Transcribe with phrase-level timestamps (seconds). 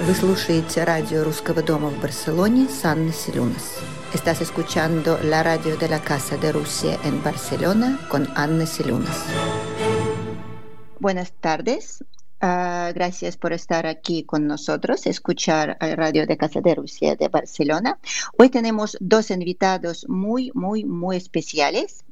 [0.00, 3.78] Вы слушаете радио Русского дома в Барселоне с Анной Селюнас.
[4.14, 9.24] Estás escuchando la radio de la Casa de Rusia en Barcelona con Anna Silunas.
[11.00, 12.04] Buenas tardes.
[12.40, 17.26] Uh, gracias por estar aquí con nosotros, escuchar la radio de Casa de Rusia de
[17.26, 17.98] Barcelona.
[18.38, 22.04] Hoy tenemos dos invitados muy, muy, muy especiales.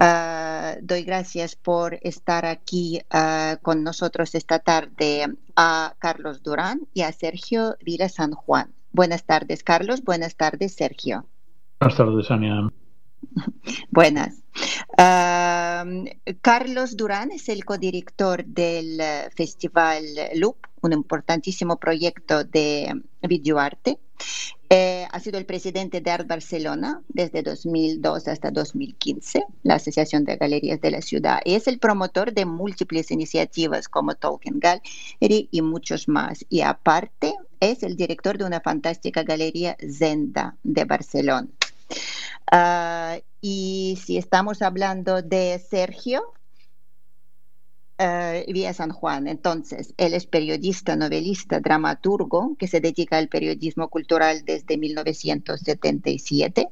[0.00, 7.02] Uh, doy gracias por estar aquí uh, con nosotros esta tarde a Carlos Durán y
[7.02, 8.72] a Sergio Vila San Juan.
[8.92, 10.02] Buenas tardes, Carlos.
[10.02, 11.26] Buenas tardes, Sergio.
[11.78, 12.70] Buenas tardes, Ania.
[13.90, 14.34] Buenas.
[16.42, 19.00] Carlos Durán es el codirector del
[19.34, 23.98] Festival Loop, un importantísimo proyecto de videoarte.
[24.72, 30.36] Eh, ha sido el presidente de Art Barcelona desde 2002 hasta 2015, la Asociación de
[30.36, 35.62] Galerías de la Ciudad, y es el promotor de múltiples iniciativas como Tolkien Gallery y
[35.62, 36.46] muchos más.
[36.48, 41.48] Y aparte, es el director de una fantástica galería Zenda de Barcelona.
[42.52, 46.34] Uh, y si estamos hablando de Sergio,
[47.98, 53.88] uh, Vía San Juan, entonces, él es periodista, novelista, dramaturgo que se dedica al periodismo
[53.88, 56.68] cultural desde 1977.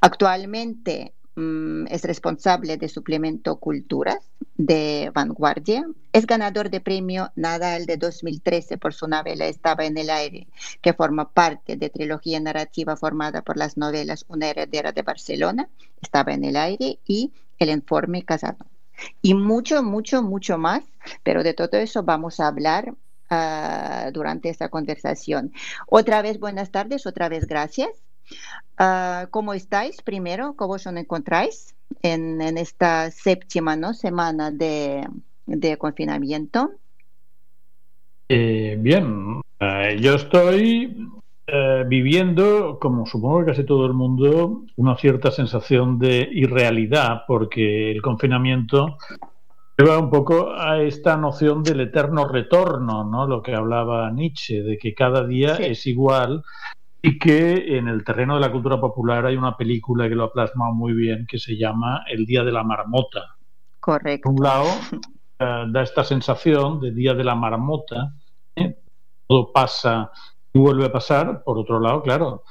[0.00, 5.86] Actualmente Mm, es responsable de suplemento Culturas de Vanguardia.
[6.10, 10.48] Es ganador de premio Nadal de 2013 por su novela Estaba en el aire,
[10.80, 15.68] que forma parte de trilogía narrativa formada por las novelas Una heredera de Barcelona,
[16.00, 18.64] Estaba en el aire y El informe casado.
[19.20, 20.84] Y mucho, mucho, mucho más,
[21.22, 22.94] pero de todo eso vamos a hablar
[23.30, 25.52] uh, durante esta conversación.
[25.86, 28.05] Otra vez buenas tardes, otra vez gracias.
[28.78, 30.54] Uh, ¿Cómo estáis primero?
[30.54, 33.94] ¿Cómo os encontráis en, en esta séptima ¿no?
[33.94, 35.08] semana de,
[35.46, 36.72] de confinamiento?
[38.28, 41.08] Eh, bien, uh, yo estoy
[41.48, 47.90] uh, viviendo, como supongo que casi todo el mundo, una cierta sensación de irrealidad, porque
[47.92, 48.98] el confinamiento
[49.78, 53.26] lleva un poco a esta noción del eterno retorno, ¿no?
[53.26, 55.64] Lo que hablaba Nietzsche, de que cada día sí.
[55.64, 56.42] es igual
[57.06, 60.32] y que en el terreno de la cultura popular hay una película que lo ha
[60.32, 63.36] plasmado muy bien que se llama El Día de la Marmota.
[63.78, 64.28] Correcto.
[64.28, 64.66] Por un lado,
[65.38, 68.12] eh, da esta sensación de Día de la Marmota,
[68.56, 68.76] ¿eh?
[69.28, 70.10] todo pasa
[70.52, 71.44] y vuelve a pasar.
[71.44, 72.42] Por otro lado, claro,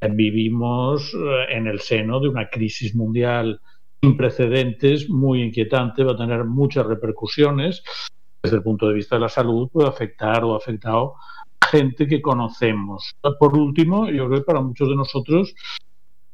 [0.00, 3.60] eh, vivimos eh, en el seno de una crisis mundial
[4.00, 7.82] sin precedentes, muy inquietante, va a tener muchas repercusiones.
[8.40, 11.16] Desde el punto de vista de la salud, puede afectar o ha afectado
[11.70, 13.14] gente que conocemos.
[13.38, 15.54] Por último, yo creo que para muchos de nosotros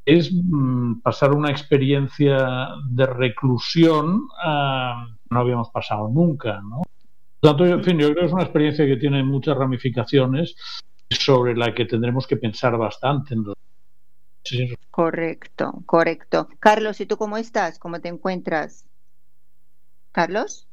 [0.04, 6.82] es mmm, pasar una experiencia de reclusión uh, no habíamos pasado nunca, ¿no?
[7.40, 10.54] Tanto, en fin, yo creo que es una experiencia que tiene muchas ramificaciones
[11.10, 13.34] sobre la que tendremos que pensar bastante.
[14.90, 16.48] Correcto, correcto.
[16.60, 17.78] Carlos, ¿y tú cómo estás?
[17.78, 18.86] ¿Cómo te encuentras?
[20.12, 20.68] Carlos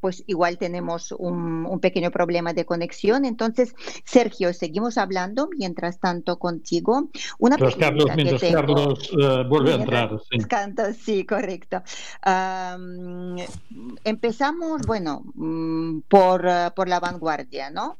[0.00, 3.24] pues igual tenemos un, un, pequeño problema de conexión.
[3.24, 3.74] Entonces,
[4.04, 7.10] Sergio, seguimos hablando mientras tanto contigo.
[7.38, 10.10] Una mientras Carlos, mientras tengo, Carlos uh, vuelve a entrar.
[10.30, 10.38] Sí.
[10.48, 11.82] Canto, sí, correcto.
[12.26, 13.36] Um,
[14.04, 17.98] empezamos, bueno, um, por, uh, por la vanguardia, ¿no?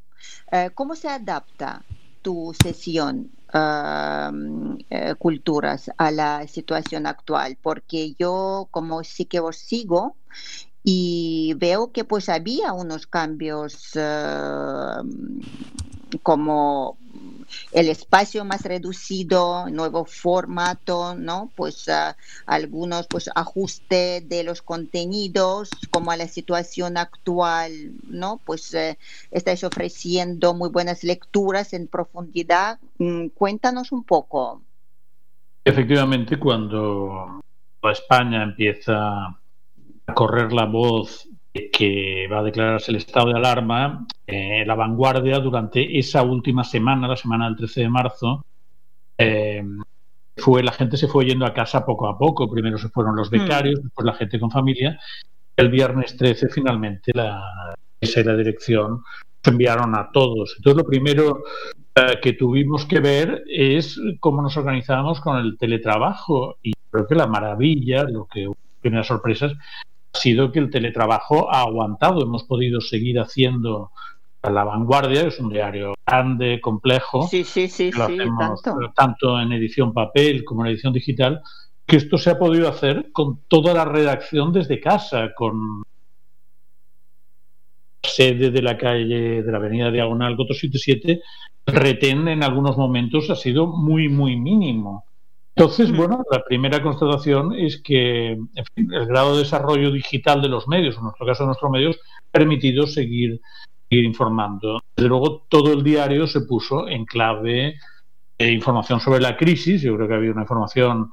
[0.53, 1.83] Uh, ¿Cómo se adapta
[2.23, 4.79] tu sesión Uh,
[5.19, 10.15] culturas a la situación actual, porque yo como sí que os sigo
[10.83, 15.05] y veo que pues había unos cambios uh,
[16.23, 16.97] como
[17.73, 21.51] el espacio más reducido, nuevo formato, ¿no?
[21.57, 22.15] Pues uh,
[22.47, 28.41] algunos pues ajuste de los contenidos como a la situación actual, ¿no?
[28.45, 28.97] Pues uh,
[29.31, 32.79] estáis ofreciendo muy buenas lecturas en profundidad.
[32.99, 34.63] Mm, cuéntanos un poco.
[35.65, 37.43] Efectivamente, cuando
[37.83, 39.40] España empieza
[40.15, 45.39] correr la voz de que va a declararse el estado de alarma, eh, la vanguardia
[45.39, 48.45] durante esa última semana, la semana del 13 de marzo,
[49.19, 49.63] eh,
[50.37, 52.51] fue la gente se fue yendo a casa poco a poco.
[52.51, 53.83] Primero se fueron los becarios, mm.
[53.85, 54.99] después la gente con familia.
[55.57, 59.03] El viernes 13 finalmente la esa y la dirección
[59.43, 60.55] se enviaron a todos.
[60.57, 61.43] Entonces lo primero
[61.95, 67.15] eh, que tuvimos que ver es cómo nos organizábamos con el teletrabajo y creo que
[67.15, 68.49] la maravilla, lo que
[68.81, 69.53] primeras sorpresas,
[70.13, 72.23] sido que el teletrabajo ha aguantado.
[72.23, 73.91] Hemos podido seguir haciendo
[74.43, 77.27] La Vanguardia, es un diario grande, complejo.
[77.29, 78.93] Sí, sí, sí, lo hacemos tanto.
[78.95, 81.43] tanto en edición papel como en edición digital,
[81.87, 85.83] que esto se ha podido hacer con toda la redacción desde casa, con
[88.03, 91.23] sede de la calle de la avenida Diagonal 477,
[91.67, 95.05] el retén en algunos momentos ha sido muy, muy mínimo.
[95.57, 100.97] Entonces, bueno, la primera constatación es que el grado de desarrollo digital de los medios,
[100.97, 103.41] en nuestro caso nuestros medios, ha permitido seguir,
[103.89, 104.81] seguir informando.
[104.97, 107.75] Desde luego, todo el diario se puso en clave
[108.39, 109.83] de información sobre la crisis.
[109.83, 111.11] Yo creo que había una información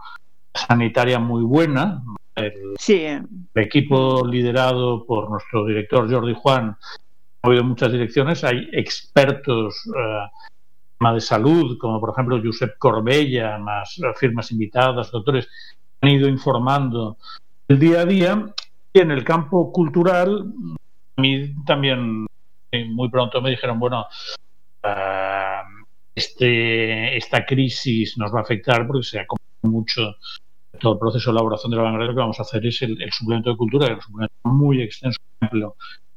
[0.54, 2.04] sanitaria muy buena.
[2.36, 3.04] El, sí.
[3.04, 6.78] el equipo liderado por nuestro director Jordi Juan
[7.42, 8.44] ha habido muchas direcciones.
[8.44, 10.28] Hay expertos uh,
[11.00, 15.48] de salud, como por ejemplo Josep Corbella, más firmas invitadas, doctores,
[16.02, 17.18] han ido informando
[17.68, 18.54] el día a día.
[18.94, 20.54] Y en el campo cultural,
[21.16, 22.26] a mí también
[22.90, 24.08] muy pronto me dijeron, bueno,
[24.84, 25.86] uh,
[26.16, 29.26] este, esta crisis nos va a afectar porque se ha
[29.62, 30.16] mucho
[30.80, 33.02] todo el proceso de elaboración de la vanguardia, lo que vamos a hacer es el,
[33.02, 35.20] el suplemento de cultura, que es un suplemento muy extenso,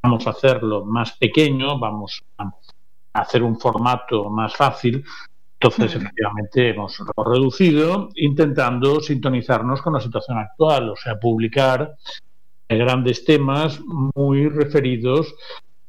[0.03, 2.45] vamos a hacerlo más pequeño, vamos a
[3.13, 5.05] hacer un formato más fácil.
[5.61, 11.97] Entonces, efectivamente, hemos reducido intentando sintonizarnos con la situación actual, o sea, publicar
[12.69, 13.81] grandes temas
[14.15, 15.35] muy referidos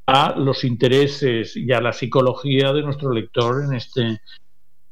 [0.08, 4.22] a los intereses y a la psicología de nuestro lector en este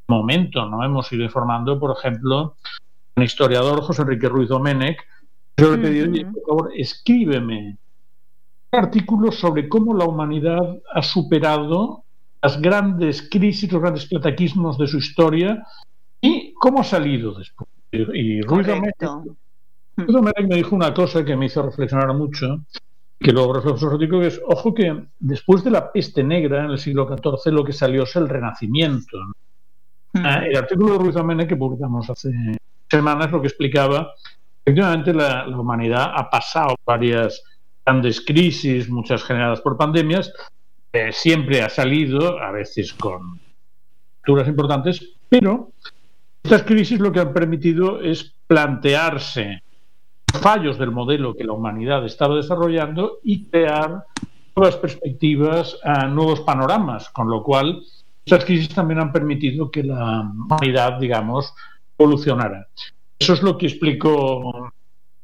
[0.08, 0.64] momento.
[0.66, 0.82] ¿no?
[0.82, 2.56] Hemos ido informando, por ejemplo,
[3.16, 4.98] un historiador, José Enrique Ruiz Domenech,
[5.58, 7.76] yo le pedido, por favor, escríbeme
[8.72, 12.04] un artículo sobre cómo la humanidad ha superado
[12.42, 15.62] las grandes crisis, los grandes plataquismos de su historia
[16.20, 17.68] y cómo ha salido después.
[17.92, 18.66] Y Ruiz
[19.96, 22.60] Domenech me dijo una cosa que me hizo reflexionar mucho,
[23.18, 27.06] que luego reflejo que es, ojo que después de la peste negra en el siglo
[27.06, 29.18] XIV lo que salió es el renacimiento.
[30.12, 30.24] Hmm.
[30.24, 32.30] Ah, el artículo de Ruiz Amene que publicamos hace
[32.88, 34.12] semanas lo que explicaba,
[34.64, 37.42] efectivamente la, la, humanidad ha pasado varias
[37.84, 40.32] grandes crisis, muchas generadas por pandemias,
[40.92, 43.40] eh, siempre ha salido, a veces con
[44.22, 45.72] alturas importantes, pero
[46.42, 49.62] estas crisis lo que han permitido es plantearse
[50.40, 54.04] fallos del modelo que la humanidad estaba desarrollando y crear
[54.56, 57.82] nuevas perspectivas, a nuevos panoramas, con lo cual
[58.24, 61.54] esas crisis también han permitido que la humanidad, digamos,
[61.98, 62.68] evolucionara.
[63.18, 64.72] Eso es lo que explicó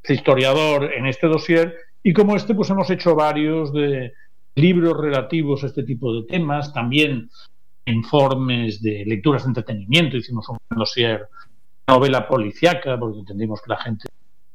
[0.02, 4.12] el historiador en este dossier y como este, pues hemos hecho varios de
[4.56, 7.30] libros relativos a este tipo de temas, también
[7.84, 11.28] informes de lecturas de entretenimiento, hicimos un dossier
[11.86, 14.08] novela policiaca, porque entendimos que la gente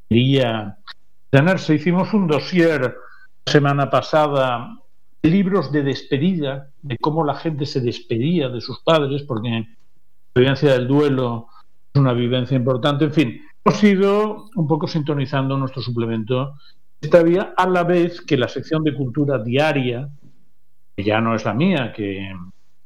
[0.10, 0.78] quería
[1.30, 1.76] tenerse.
[1.76, 2.96] Hicimos un dossier
[3.46, 4.78] la semana pasada,
[5.24, 10.74] libros de despedida, de cómo la gente se despedía de sus padres, porque la vivencia
[10.74, 11.48] del duelo
[11.94, 13.06] es una vivencia importante.
[13.06, 16.56] En fin, hemos ido un poco sintonizando nuestro suplemento
[17.02, 20.08] esta vía, a la vez que la sección de cultura diaria,
[20.96, 22.32] que ya no es la mía, que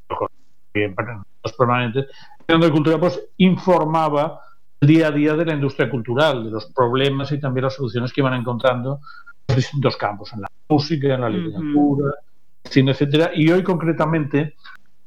[0.09, 4.39] los permanentes, la sección de cultura pues informaba
[4.79, 8.21] día a día de la industria cultural, de los problemas y también las soluciones que
[8.21, 8.99] iban encontrando
[9.47, 12.69] en los distintos campos, en la música, en la literatura, uh -huh.
[12.69, 13.31] cine, etcétera.
[13.35, 14.55] Y hoy concretamente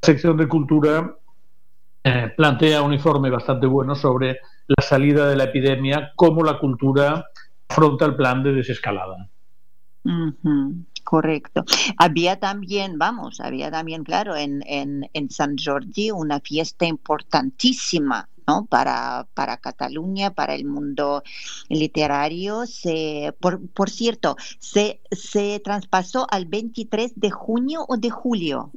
[0.03, 1.17] la sección de cultura
[2.05, 7.27] eh, plantea un informe bastante bueno sobre la salida de la epidemia, cómo la cultura
[7.69, 9.29] afronta el plan de desescalada.
[10.05, 10.85] Uh -huh.
[11.05, 11.65] Correcto.
[11.97, 18.65] Había también, vamos, había también, claro, en, en, en San Jordi una fiesta importantísima ¿no?
[18.65, 21.23] Para, para Cataluña, para el mundo
[21.69, 22.67] literario.
[22.67, 28.71] Se, por, por cierto, se, se traspasó al 23 de junio o de julio.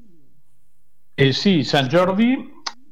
[1.16, 2.50] Eh, sí, San Jordi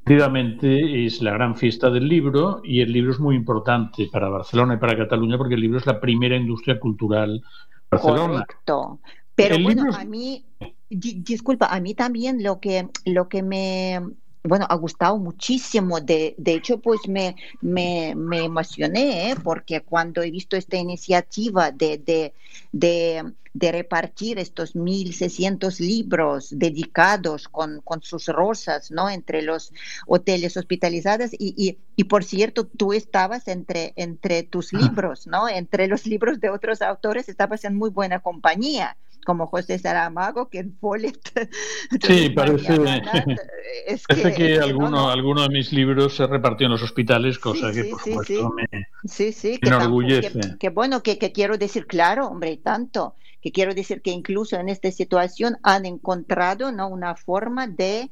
[0.10, 4.74] efectivamente es la gran fiesta del libro y el libro es muy importante para Barcelona
[4.74, 7.44] y para Cataluña porque el libro es la primera industria cultural
[7.92, 8.44] Barcelona.
[8.48, 9.00] Correcto.
[9.36, 10.00] Pero el bueno, libro...
[10.00, 10.44] a mí,
[10.90, 14.02] disculpa, a mí también lo que, lo que me
[14.50, 16.02] bueno, ha gustado muchísimo.
[16.02, 19.36] De, de hecho, pues me, me, me emocioné ¿eh?
[19.42, 22.34] porque cuando he visto esta iniciativa de, de,
[22.72, 29.10] de, de repartir estos 1.600 libros dedicados con, con, sus rosas, ¿no?
[29.10, 29.72] Entre los
[30.08, 31.32] hoteles hospitalizados.
[31.34, 35.48] Y, y, y, por cierto, tú estabas entre, entre tus libros, ¿no?
[35.48, 38.98] Entre los libros de otros autores, estabas en muy buena compañía
[39.30, 41.20] como José Saramago, que en Follett.
[42.02, 42.74] Sí, parece,
[43.86, 45.10] es que, parece que alguno, no, no.
[45.12, 48.54] alguno, de mis libros se repartió en los hospitales, cosa sí, que por sí, supuesto
[48.56, 50.40] me, sí, sí, me enorgullece.
[50.40, 54.56] Que, que, bueno, que, que, quiero decir, claro, hombre, tanto, que quiero decir que incluso
[54.56, 56.88] en esta situación han encontrado ¿no?
[56.88, 58.10] una forma de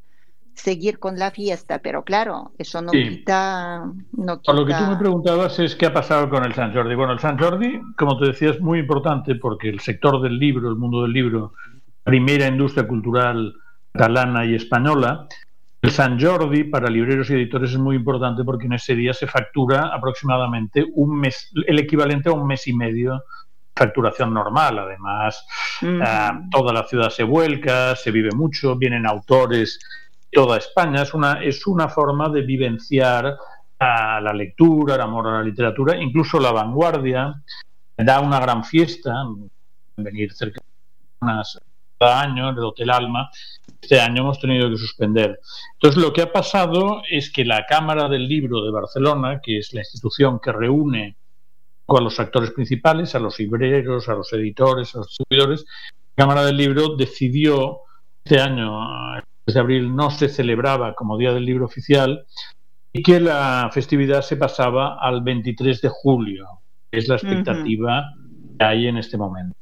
[0.58, 3.10] seguir con la fiesta, pero claro, eso no, sí.
[3.10, 4.54] quita, no quita...
[4.54, 6.96] Lo que tú me preguntabas es qué ha pasado con el San Jordi.
[6.96, 10.70] Bueno, el San Jordi, como te decía, es muy importante porque el sector del libro,
[10.70, 11.54] el mundo del libro,
[12.04, 13.54] primera industria cultural
[13.94, 15.28] catalana y española.
[15.82, 19.28] El San Jordi para libreros y editores es muy importante porque en ese día se
[19.28, 23.22] factura aproximadamente un mes, el equivalente a un mes y medio
[23.76, 24.80] facturación normal.
[24.80, 25.46] Además,
[25.84, 26.00] eh,
[26.52, 29.80] toda la ciudad se vuelca, se vive mucho, vienen autores
[30.32, 31.02] toda España.
[31.02, 33.38] Es una, es una forma de vivenciar
[33.80, 37.42] a la lectura, el amor a la literatura, incluso la vanguardia
[37.96, 39.14] da una gran fiesta,
[39.98, 41.60] venir cerca de unas
[42.00, 43.30] cada año en el Hotel Alma.
[43.82, 45.40] Este año hemos tenido que suspender.
[45.74, 49.74] Entonces, lo que ha pasado es que la Cámara del Libro de Barcelona, que es
[49.74, 51.16] la institución que reúne
[51.88, 55.66] a los actores principales, a los libreros, a los editores, a los distribuidores,
[56.16, 57.82] la Cámara del Libro decidió
[58.24, 58.80] este año,
[59.48, 62.26] desde abril, no se celebraba como Día del Libro oficial
[62.92, 66.46] y que la festividad se pasaba al 23 de julio.
[66.92, 68.14] Es la expectativa
[68.60, 69.56] que hay en este momento.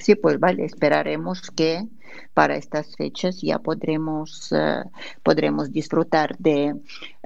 [0.00, 1.86] Sí, pues vale, esperaremos que
[2.32, 4.82] para estas fechas ya podremos, eh,
[5.22, 6.74] podremos disfrutar de,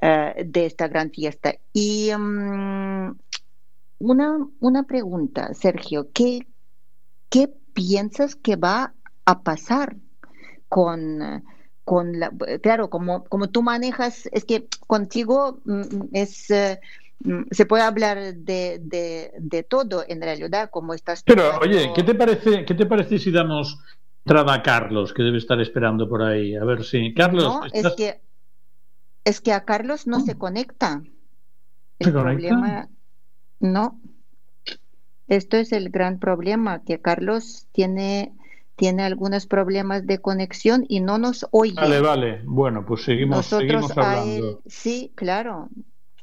[0.01, 1.55] eh, de, esta gran fiesta.
[1.73, 3.19] Y mm,
[3.99, 6.47] una, una pregunta, Sergio, ¿qué,
[7.29, 8.95] ¿qué piensas que va
[9.25, 9.97] a pasar
[10.71, 11.45] con,
[11.85, 12.33] con la...
[12.62, 16.50] Claro, como, como tú manejas, es que contigo mm, mm, es...
[16.50, 16.81] Eh,
[17.23, 18.81] Mm, se puede hablar de,
[19.39, 21.23] de, todo en realidad, como estás.
[21.23, 23.79] Pero, oye, ¿qué te parece, qué te parece si damos
[24.25, 26.57] entrada a Carlos, que debe estar esperando por ahí?
[26.57, 27.12] A ver si.
[27.12, 27.45] Carlos.
[27.45, 28.21] No, es, que,
[29.25, 31.03] es que a Carlos no se conecta.
[31.99, 32.89] El ¿Se problema.
[33.59, 34.00] No.
[35.29, 38.33] Esto es el gran problema, que Carlos tiene
[38.81, 41.75] tiene algunos problemas de conexión y no nos oye.
[41.75, 42.41] Vale, vale.
[42.45, 44.63] Bueno, pues seguimos, seguimos hablando.
[44.65, 45.69] sí, claro.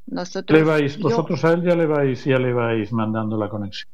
[0.07, 0.63] Nosotros,
[0.99, 3.87] vosotros a él ya le vais, ya le vais mandando la conexión.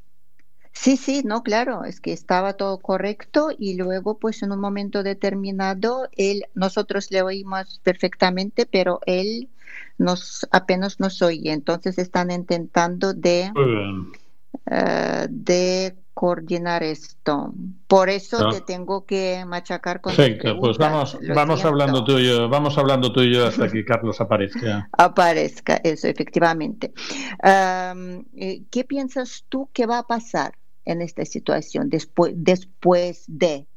[0.71, 5.03] Sí, sí, no, claro, es que estaba todo correcto y luego, pues en un momento
[5.03, 9.49] determinado, él, nosotros le oímos perfectamente, pero él
[9.97, 11.51] nos apenas nos oye.
[11.51, 17.53] Entonces están intentando de, uh, de coordinar esto.
[17.87, 22.49] Por eso te tengo que machacar con Perfecto, pues vamos, vamos hablando tú y yo,
[22.49, 24.89] vamos hablando tú y yo hasta que Carlos aparezca.
[24.97, 26.93] Aparezca, eso, efectivamente.
[27.43, 30.53] Eh, ¿Qué piensas tú que va a pasar
[30.85, 33.67] en esta situación después, después de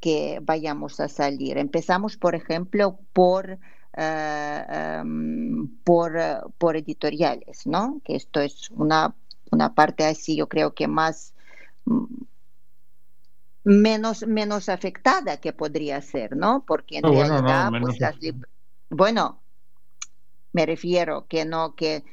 [0.00, 1.58] que vayamos a salir?
[1.58, 3.58] Empezamos, por ejemplo, por
[3.96, 5.02] eh,
[5.84, 6.12] por,
[6.58, 8.00] por editoriales, ¿no?
[8.04, 9.14] Que esto es una,
[9.50, 11.33] una parte así, yo creo que más
[13.64, 16.64] menos, menos afectada que podría ser, ¿no?
[16.66, 18.16] Porque en realidad, pues las
[18.90, 19.40] bueno,
[20.52, 22.04] me refiero que no, que,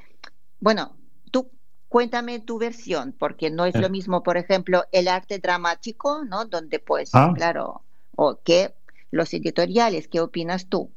[0.59, 0.93] bueno,
[1.29, 1.51] tú
[1.89, 6.45] cuéntame tu versión, porque no es lo mismo, por ejemplo, el arte dramático, ¿no?
[6.45, 7.33] Donde pues, ah.
[7.35, 7.83] claro,
[8.15, 8.73] o que
[9.11, 10.91] los editoriales, ¿qué opinas tú?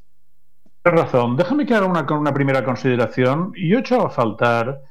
[0.82, 1.36] Tienes razón.
[1.36, 3.52] Déjame que haga una, una primera consideración.
[3.56, 4.82] Yo he echado a faltar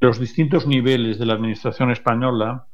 [0.00, 2.66] los distintos niveles de la administración española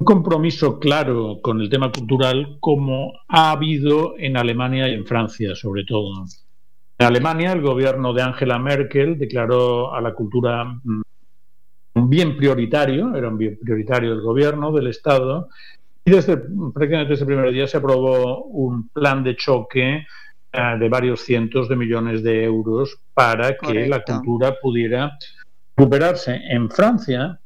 [0.00, 5.54] un compromiso claro con el tema cultural como ha habido en Alemania y en Francia,
[5.54, 6.24] sobre todo.
[6.98, 11.02] En Alemania, el gobierno de Angela Merkel declaró a la cultura mm,
[11.96, 15.48] un bien prioritario, era un bien prioritario del gobierno, del Estado,
[16.02, 20.06] y desde prácticamente desde el primer día se aprobó un plan de choque
[20.52, 25.18] eh, de varios cientos de millones de euros para que la cultura pudiera
[25.76, 26.40] recuperarse.
[26.48, 27.39] En Francia,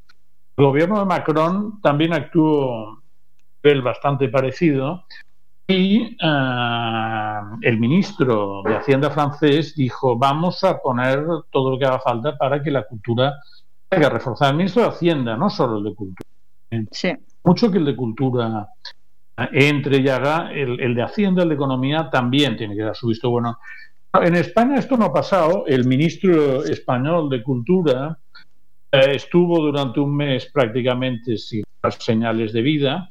[0.57, 3.03] el gobierno de Macron también actuó
[3.63, 5.05] nivel bastante parecido
[5.67, 11.99] y eh, el ministro de Hacienda francés dijo vamos a poner todo lo que haga
[12.01, 13.35] falta para que la cultura
[13.91, 14.51] que reforzar.
[14.51, 16.29] El ministro de Hacienda, no solo el de cultura.
[16.91, 17.13] Sí.
[17.45, 18.69] Mucho que el de cultura
[19.53, 23.09] entre y haga, el, el de Hacienda, el de Economía también tiene que dar su
[23.09, 23.59] visto bueno.
[24.13, 25.65] En España esto no ha pasado.
[25.67, 28.24] El ministro español de Cultura eh,
[29.01, 33.11] estuvo durante un mes prácticamente sin las señales de vida.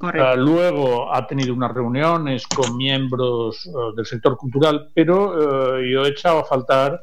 [0.00, 6.04] Uh, luego ha tenido unas reuniones con miembros uh, del sector cultural, pero uh, yo
[6.04, 7.00] he echado a faltar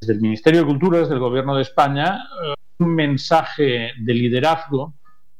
[0.00, 2.24] desde el Ministerio de Cultura, desde el Gobierno de España,
[2.78, 4.94] un mensaje de liderazgo,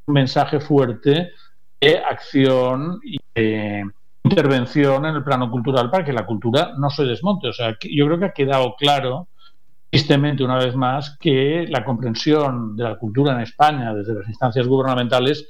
[0.07, 1.31] un mensaje fuerte
[1.81, 3.85] de acción y de
[4.25, 7.49] intervención en el plano cultural para que la cultura no se desmonte.
[7.49, 9.29] O sea, yo creo que ha quedado claro
[9.91, 14.67] tristemente una vez más que la comprensión de la cultura en España desde las instancias
[14.67, 15.47] gubernamentales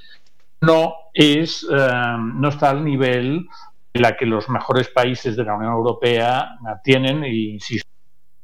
[0.61, 3.47] no es eh, no está al nivel
[3.93, 6.51] en la que los mejores países de la Unión Europea
[6.85, 7.89] tienen y insisto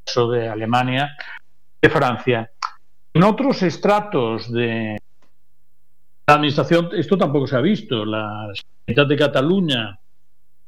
[0.04, 1.16] caso de Alemania
[1.80, 2.50] de Francia
[3.14, 4.98] en otros estratos de
[6.26, 8.04] la administración, esto tampoco se ha visto.
[8.04, 8.52] La
[8.86, 10.00] Generalitat de Cataluña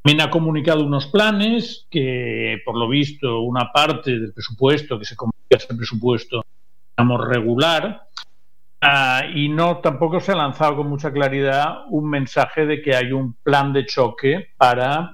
[0.07, 5.17] también ha comunicado unos planes que, por lo visto, una parte del presupuesto que se
[5.17, 6.43] comunica ese presupuesto,
[6.95, 8.03] digamos, regular,
[8.79, 13.11] ah, y no tampoco se ha lanzado con mucha claridad un mensaje de que hay
[13.11, 15.11] un plan de choque para,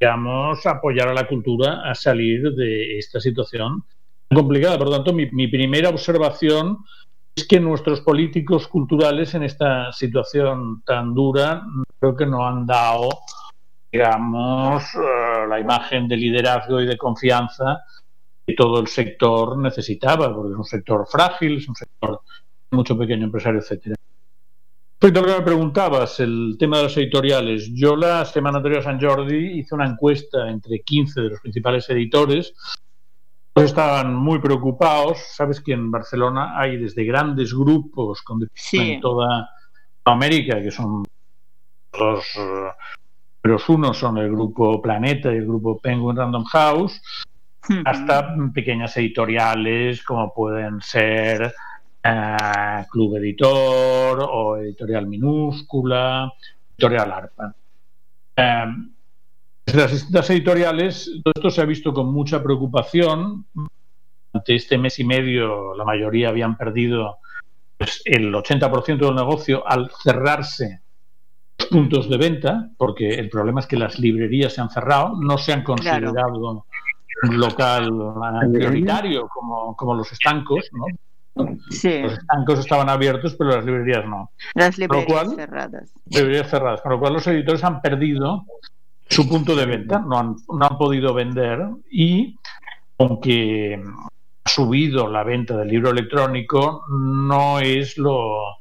[0.00, 3.84] digamos, apoyar a la cultura a salir de esta situación
[4.34, 4.78] complicada.
[4.78, 6.78] Por lo tanto, mi, mi primera observación
[7.36, 11.62] es que nuestros políticos culturales en esta situación tan dura
[12.00, 13.10] creo que no han dado,
[13.90, 17.84] digamos, eh, la imagen de liderazgo y de confianza
[18.46, 22.20] que todo el sector necesitaba, porque es un sector frágil, es un sector
[22.70, 23.96] mucho pequeño empresario, etcétera.
[25.00, 28.80] Respecto a lo que me preguntabas, el tema de los editoriales, yo la semana anterior
[28.80, 32.54] a San Jordi hice una encuesta entre 15 de los principales editores
[33.64, 35.18] estaban muy preocupados.
[35.34, 39.50] Sabes que en Barcelona hay desde grandes grupos con en toda
[40.04, 41.04] América, que son
[41.98, 42.24] los,
[43.42, 47.00] los unos son el grupo Planeta y el grupo Penguin Random House,
[47.84, 51.54] hasta pequeñas editoriales como pueden ser
[52.02, 56.32] eh, Club Editor o Editorial Minúscula,
[56.76, 57.54] Editorial ARPA.
[58.36, 58.64] Eh,
[59.74, 63.46] las distintas editoriales, todo esto se ha visto con mucha preocupación.
[64.32, 67.18] Ante este mes y medio, la mayoría habían perdido
[67.76, 70.80] pues, el 80% del negocio al cerrarse
[71.66, 75.52] puntos de venta, porque el problema es que las librerías se han cerrado, no se
[75.52, 76.64] han considerado
[77.22, 77.92] un local
[78.52, 80.86] prioritario como, como los estancos, ¿no?
[81.34, 84.30] Los estancos estaban abiertos, pero las librerías no.
[84.54, 85.92] Las librerías cerradas.
[86.06, 88.44] Librerías cerradas, con lo cual los editores han perdido
[89.08, 91.60] su punto de venta, no han, no han podido vender
[91.90, 92.36] y
[92.98, 93.80] aunque
[94.44, 98.58] ha subido la venta del libro electrónico, no es lo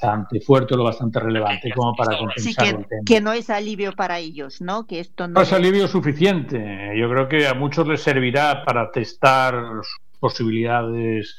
[0.00, 4.18] bastante fuerte, lo bastante relevante como para compensar sí, que, que, no es alivio para
[4.18, 4.86] ellos, ¿no?
[4.86, 6.92] Que esto no, no es alivio suficiente.
[6.96, 11.36] Yo creo que a muchos les servirá para testar sus posibilidades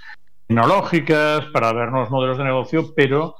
[0.47, 3.35] tecnológicas, para ver nuevos modelos de negocio, pero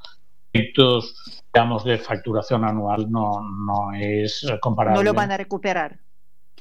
[0.52, 4.98] estos digamos, de facturación anual no, no es comparable.
[4.98, 5.98] No lo van a recuperar.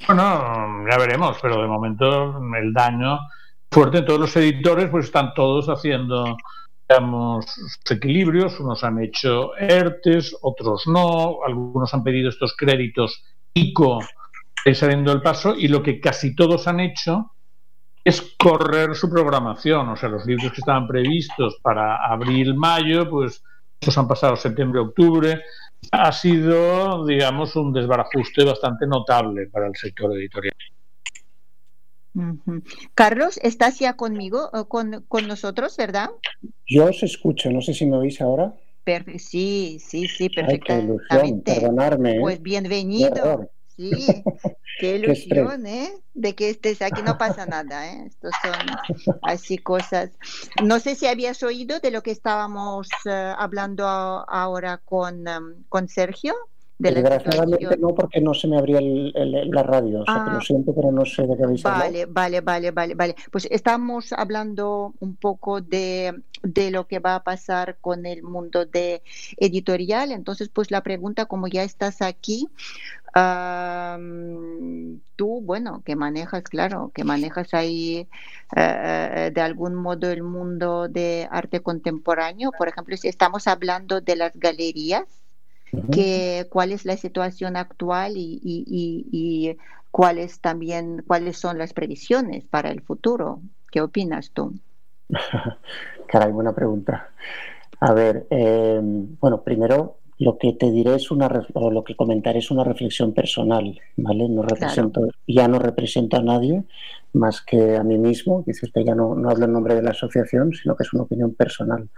[0.05, 3.19] Bueno, ya veremos, pero de momento el daño
[3.71, 4.01] fuerte.
[4.01, 6.37] Todos los editores pues están todos haciendo,
[6.91, 7.45] digamos,
[7.89, 8.59] equilibrios.
[8.59, 11.37] Unos han hecho ERTES, otros no.
[11.45, 13.23] Algunos han pedido estos créditos
[13.53, 13.99] ICO
[14.73, 17.31] saliendo del paso y lo que casi todos han hecho
[18.03, 19.89] es correr su programación.
[19.89, 23.43] O sea, los libros que estaban previstos para abril-mayo, pues
[23.79, 25.41] estos han pasado septiembre-octubre.
[25.91, 30.53] Ha sido, digamos, un desbarajuste bastante notable para el sector editorial.
[32.93, 36.09] Carlos, ¿estás ya conmigo, con, con, nosotros, verdad?
[36.67, 38.53] Yo os escucho, no sé si me oís ahora.
[39.17, 41.53] sí, sí, sí, perfectamente.
[41.53, 42.17] perdonarme.
[42.17, 42.19] ¿eh?
[42.19, 43.49] Pues bienvenido.
[43.75, 44.05] Sí,
[44.79, 45.91] qué ilusión, ¿eh?
[46.13, 48.05] De que estés aquí, no pasa nada, ¿eh?
[48.07, 50.11] Estos son así cosas.
[50.61, 55.87] No sé si habías oído de lo que estábamos eh, hablando ahora con, em, con
[55.87, 56.33] Sergio.
[56.81, 60.01] Desgraciadamente no, porque no se me abría la radio.
[60.01, 60.41] O sea, que lo ah.
[60.41, 63.15] siento, pero no sé de qué habéis vale, Vale, vale, vale, vale.
[63.31, 68.65] Pues estamos hablando un poco de, de lo que va a pasar con el mundo
[68.65, 69.03] de
[69.37, 70.11] editorial.
[70.11, 72.49] Entonces, pues la pregunta, como ya estás aquí,
[75.15, 78.07] tú, bueno, que manejas, claro, que manejas ahí
[78.55, 82.51] eh, de algún modo el mundo de arte contemporáneo.
[82.57, 85.20] Por ejemplo, si estamos hablando de las galerías,
[85.91, 89.57] que, cuál es la situación actual y, y, y,
[89.89, 93.41] cuáles también cuáles son las previsiones para el futuro.
[93.71, 94.53] ¿Qué opinas tú?
[96.07, 97.09] Caray, buena pregunta.
[97.79, 102.39] A ver, eh, bueno, primero lo que te diré es una o lo que comentaré
[102.39, 104.29] es una reflexión personal, ¿vale?
[104.29, 106.63] No represento, ya no represento a nadie
[107.13, 109.91] más que a mí mismo, dice usted ya no, no hablo en nombre de la
[109.91, 111.89] asociación, sino que es una opinión personal.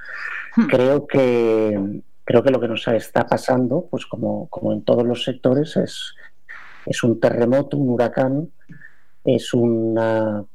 [0.56, 0.68] Hmm.
[0.68, 5.24] Creo que creo que lo que nos está pasando, pues como, como en todos los
[5.24, 6.14] sectores, es,
[6.86, 8.52] es un terremoto, un huracán,
[9.24, 10.46] es una,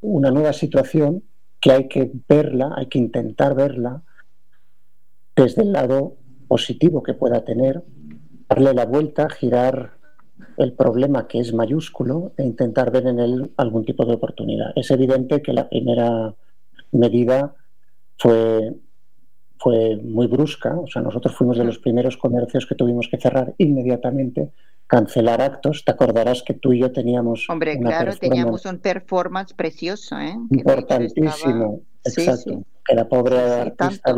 [0.00, 1.22] una nueva situación
[1.60, 4.02] que hay que verla, hay que intentar verla
[5.34, 7.82] desde el lado positivo que pueda tener,
[8.48, 9.98] darle la vuelta, girar
[10.56, 14.72] el problema que es mayúsculo e intentar ver en él algún tipo de oportunidad.
[14.74, 16.34] Es evidente que la primera
[16.92, 17.54] medida
[18.18, 18.74] fue,
[19.58, 23.54] fue muy brusca, o sea, nosotros fuimos de los primeros comercios que tuvimos que cerrar
[23.58, 24.50] inmediatamente,
[24.86, 25.84] cancelar actos.
[25.84, 27.48] Te acordarás que tú y yo teníamos.
[27.50, 30.34] Hombre, claro, teníamos un performance precioso, ¿eh?
[30.50, 32.62] Importantísimo, exacto.
[32.84, 34.14] Que la pobre artista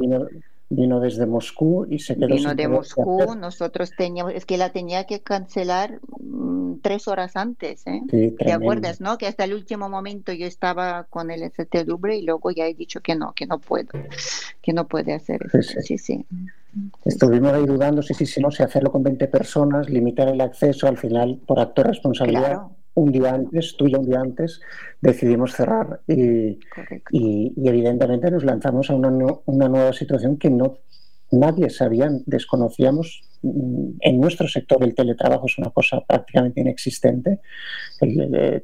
[0.68, 2.28] vino desde Moscú y se quedó.
[2.28, 6.00] Vino de Moscú, nosotros teníamos, es que la tenía que cancelar
[6.78, 8.02] tres horas antes, ¿eh?
[8.38, 9.18] ¿Te acuerdas, no?
[9.18, 13.00] Que hasta el último momento yo estaba con el STW y luego ya he dicho
[13.00, 13.88] que no, que no puedo,
[14.62, 15.80] que no puede hacer eso.
[15.80, 16.24] Sí, sí.
[17.04, 20.86] Estuvimos ahí dudando si, sí, si no, si hacerlo con 20 personas, limitar el acceso,
[20.86, 22.60] al final, por acto de responsabilidad
[22.94, 24.60] un día antes, tú y un día antes,
[25.00, 26.58] decidimos cerrar y,
[27.10, 29.10] y, evidentemente nos lanzamos a una,
[29.46, 30.78] una, nueva situación que no
[31.30, 33.22] nadie sabía, desconocíamos.
[33.42, 37.40] Mm, en nuestro sector el teletrabajo es una cosa prácticamente inexistente.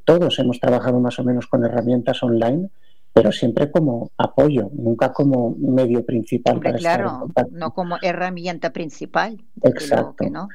[0.04, 2.68] todos hemos trabajado más o menos con herramientas online,
[3.12, 6.60] pero siempre como apoyo, nunca como medio principal.
[6.60, 9.42] para claro, no como herramienta principal.
[9.62, 10.28] Exacto.
[10.30, 10.48] ¿no?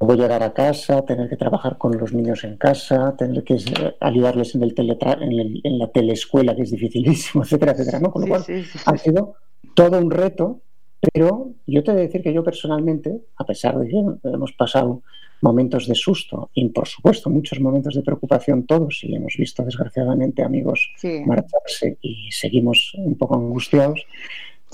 [0.00, 3.96] Luego llegar a casa, tener que trabajar con los niños en casa, tener que eh,
[4.00, 8.00] ayudarles en, el en, en, la teleescuela, que es dificilísimo, etcétera, etcétera.
[8.00, 8.10] ¿no?
[8.12, 8.44] Con lo cual
[8.86, 9.34] ha sido
[9.74, 10.60] todo un reto,
[11.00, 15.02] pero yo te voy a decir que yo personalmente, a pesar de que hemos pasado
[15.40, 20.42] momentos de susto y por supuesto muchos momentos de preocupación todos y hemos visto desgraciadamente
[20.42, 20.92] amigos
[21.24, 24.04] marcharse y seguimos un poco angustiados,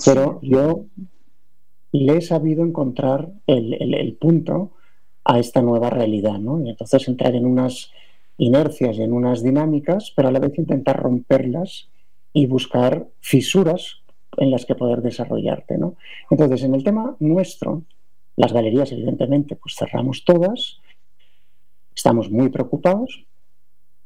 [0.03, 0.85] pero yo
[1.91, 4.71] le he sabido encontrar el, el punto
[5.23, 6.61] a esta nueva realidad, ¿no?
[6.63, 7.91] Y entonces entrar en unas
[8.37, 11.89] inercias y en unas dinámicas, pero a la vez intentar romperlas
[12.33, 14.01] y buscar fisuras
[14.37, 15.95] en las que poder desarrollarte, ¿no?
[16.29, 17.83] Entonces, en el tema nuestro,
[18.35, 20.79] las galerías, evidentemente, pues cerramos todas,
[21.95, 23.25] estamos muy preocupados,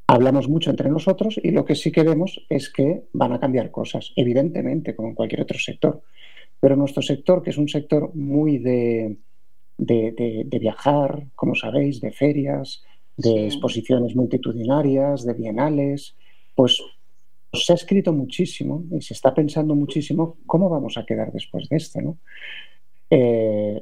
[0.08, 3.72] hablamos mucho entre nosotros y lo que sí que vemos es que van a cambiar
[3.72, 6.02] cosas, evidentemente, como en cualquier otro sector.
[6.60, 9.18] Pero nuestro sector, que es un sector muy de,
[9.80, 12.84] de, viajar, como sabéis, de ferias,
[13.18, 16.16] de exposiciones multitudinarias, de bienales,
[16.56, 16.82] pues
[17.54, 21.78] se ha escrito muchísimo y se está pensando muchísimo cómo vamos a quedar después de
[21.78, 22.02] esto.
[22.02, 22.18] ¿no?
[23.10, 23.82] Eh,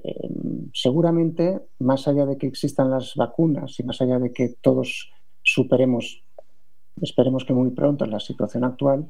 [0.74, 5.12] seguramente, más allá de que existan las vacunas y más allá de que todos
[5.44, 6.24] superemos,
[7.02, 9.08] esperemos que muy pronto, la situación actual,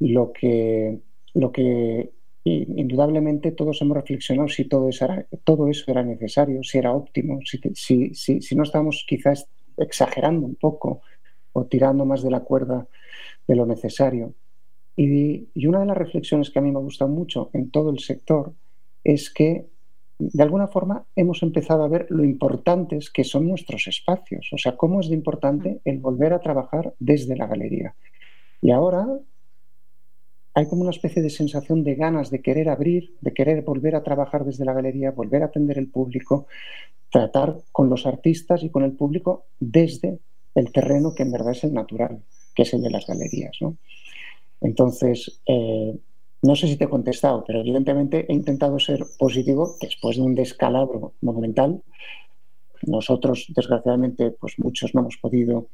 [0.00, 1.00] lo que,
[1.34, 2.10] lo que
[2.44, 7.38] indudablemente todos hemos reflexionado si todo eso era, todo eso era necesario, si era óptimo,
[7.44, 9.46] si, si, no estamos quizás
[9.76, 11.02] exagerando un poco
[11.52, 12.86] o tirando más de la cuerda
[13.46, 14.34] de lo necesario.
[14.96, 18.00] Y, y, una de las reflexiones que a mí me gusta mucho en todo el
[18.00, 18.52] sector
[19.02, 19.66] es que
[20.18, 24.76] de alguna forma hemos empezado a ver lo importantes que son nuestros espacios, o sea,
[24.76, 27.94] cómo es de importante el volver a trabajar desde la galería.
[28.60, 29.06] Y ahora
[30.52, 34.02] hay como una especie de sensación de ganas de querer abrir, de querer volver a
[34.02, 36.46] trabajar desde la galería, volver a atender el público,
[37.10, 40.18] tratar con los artistas y con el público desde
[40.54, 42.22] el terreno que en verdad es el natural,
[42.54, 43.58] que es el de las galerías.
[44.60, 45.96] Entonces, eh,
[46.42, 50.34] no sé si te he contestado, pero evidentemente he intentado ser positivo después de un
[50.34, 51.82] descalabro monumental.
[52.82, 55.68] Nosotros, desgraciadamente, pues muchos no hemos podido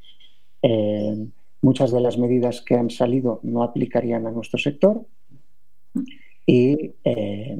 [0.62, 1.26] eh,
[1.66, 5.06] Muchas de las medidas que han salido no aplicarían a nuestro sector
[6.46, 7.58] y, eh,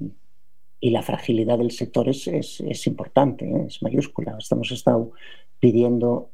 [0.79, 4.37] y la fragilidad del sector es, es, importante, es mayúscula.
[4.39, 5.13] Estamos estado
[5.59, 6.31] pidiendo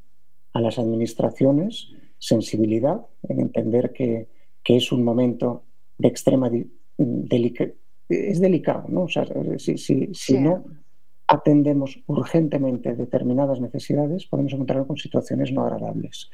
[0.52, 1.88] a las administraciones
[2.22, 4.28] sensibilidad en entender que,
[4.62, 5.64] que es un momento
[5.98, 6.50] de extrema
[6.96, 9.04] delicación es delicado, ¿no?
[9.04, 9.24] O sea,
[9.56, 10.64] si, si, si no
[11.26, 16.28] atendemos urgentemente determinadas necesidades, podemos encontrarnos con situaciones no agradables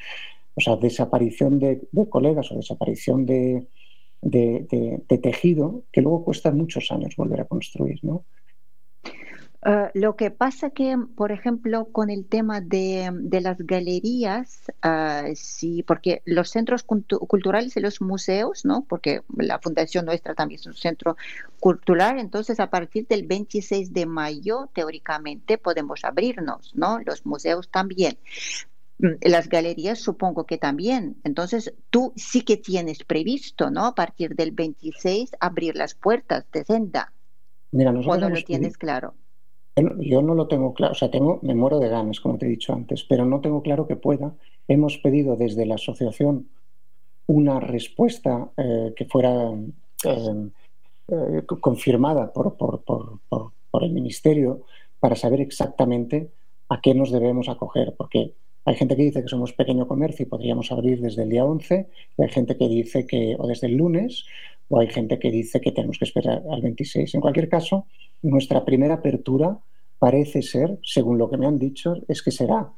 [0.58, 3.68] o sea, desaparición de, colegas o desaparición de,
[5.22, 8.24] tejido que luego cuesta muchos años volver a construir, ¿no?
[9.62, 15.82] Ah, lo que pasa que, por ejemplo, con el tema de, las galerías, uh, sí,
[15.82, 18.84] porque los centros culturales y los museos, ¿no?
[18.88, 21.16] Porque la fundación nuestra también es un centro
[21.58, 27.00] cultural, entonces a partir del 26 de mayo, teóricamente, podemos abrirnos, ¿no?
[27.04, 28.16] Los museos también.
[28.98, 31.16] Mm, las galerías supongo que también.
[31.24, 33.86] Entonces, tú sí que tienes previsto, ¿no?
[33.86, 37.12] A partir del 26 abrir las puertas de Senda.
[37.72, 39.14] Mira, nosotros no lo tienes claro?
[39.98, 42.48] Yo no lo tengo claro, o sea, tengo, me muero de ganas, como te he
[42.48, 44.34] dicho antes, pero no tengo claro que pueda.
[44.66, 46.48] Hemos pedido desde la asociación
[47.26, 49.52] una respuesta eh, que fuera
[50.04, 50.50] eh,
[51.08, 53.20] eh, confirmada por, por, por,
[53.70, 54.62] por el Ministerio
[55.00, 56.30] para saber exactamente
[56.68, 60.28] a qué nos debemos acoger, porque hay gente que dice que somos pequeño comercio y
[60.28, 61.88] podríamos abrir desde el día 11,
[62.18, 64.26] y hay gente que dice que, o desde el lunes,
[64.68, 67.14] o hay gente que dice que tenemos que esperar al 26.
[67.14, 67.86] En cualquier caso,
[68.22, 69.58] nuestra primera apertura
[69.98, 72.70] parece ser, según lo que me han dicho, es que será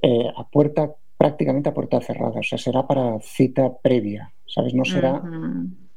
[0.00, 4.74] eh, a puerta, prácticamente a puerta cerrada, o sea, será para cita previa, ¿sabes?
[4.74, 5.22] No será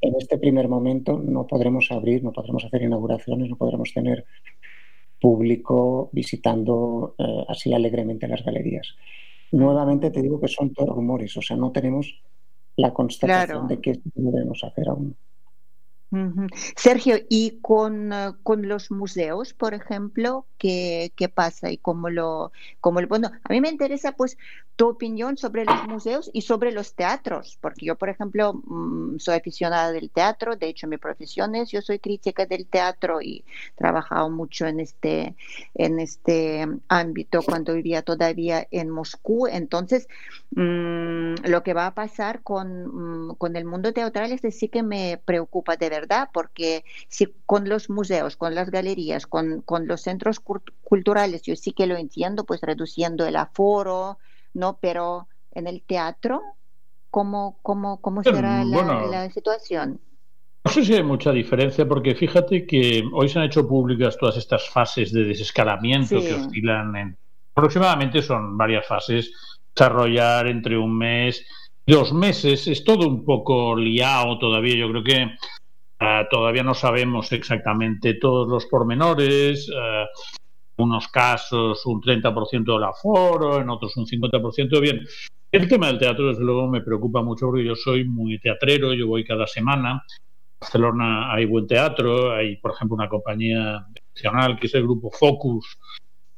[0.01, 4.25] en este primer momento no podremos abrir, no podremos hacer inauguraciones, no podremos tener
[5.19, 8.95] público visitando eh, así alegremente las galerías.
[9.51, 12.21] Nuevamente te digo que son todos rumores, o sea, no tenemos
[12.75, 15.15] la constatación de que debemos hacer aún.
[16.77, 22.53] Sergio, ¿y con, eh, con, los museos, por ejemplo, qué, qué pasa y cómo lo,
[22.79, 23.07] cómo lo...
[23.07, 24.37] Bueno, a mí me interesa pues
[24.77, 29.35] tu opinión sobre los museos y sobre los teatros, porque yo, por ejemplo, mm, soy
[29.35, 33.43] aficionada del teatro, de hecho mi profesión es, yo soy crítica del teatro y
[33.73, 35.35] he trabajado mucho en este,
[35.73, 40.07] en este ámbito cuando vivía todavía en Moscú, entonces
[40.51, 44.83] mm, lo que va a pasar con, mm, con el mundo teatral es sí que
[44.83, 46.29] me preocupa de verdad ¿verdad?
[46.31, 50.39] Porque si con los museos, con las galerías, con, con los centros
[50.83, 54.19] culturales, yo sí que lo entiendo, pues reduciendo el aforo,
[54.53, 54.77] ¿no?
[54.79, 56.41] Pero en el teatro,
[57.09, 59.99] ¿cómo, cómo, cómo será la, situación?
[60.63, 64.37] No sé si hay mucha diferencia, porque fíjate que hoy se han hecho públicas todas
[64.37, 67.17] estas fases de desescalamiento que oscilan en.
[67.55, 69.31] Aproximadamente son varias fases,
[69.73, 71.43] desarrollar entre un mes
[71.87, 72.67] dos meses.
[72.67, 74.75] Es todo un poco liado todavía.
[74.75, 75.35] Yo creo que
[75.99, 79.69] Ah, todavía no sabemos exactamente todos los pormenores.
[79.69, 80.05] Uh,
[80.77, 84.79] unos casos un 30% del aforo, en otros un 50%.
[84.79, 85.05] Bien,
[85.51, 89.07] el tema del teatro, desde luego, me preocupa mucho porque yo soy muy teatrero, yo
[89.07, 90.03] voy cada semana.
[90.11, 95.11] En Barcelona hay buen teatro, hay, por ejemplo, una compañía nacional que es el grupo
[95.11, 95.77] Focus,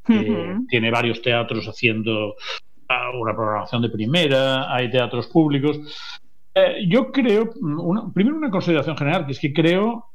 [0.06, 2.36] que tiene varios teatros haciendo
[2.88, 5.80] ah, una programación de primera, hay teatros públicos.
[6.60, 7.50] Eh, yo creo,
[8.14, 10.06] primero una consideración general, que es que creo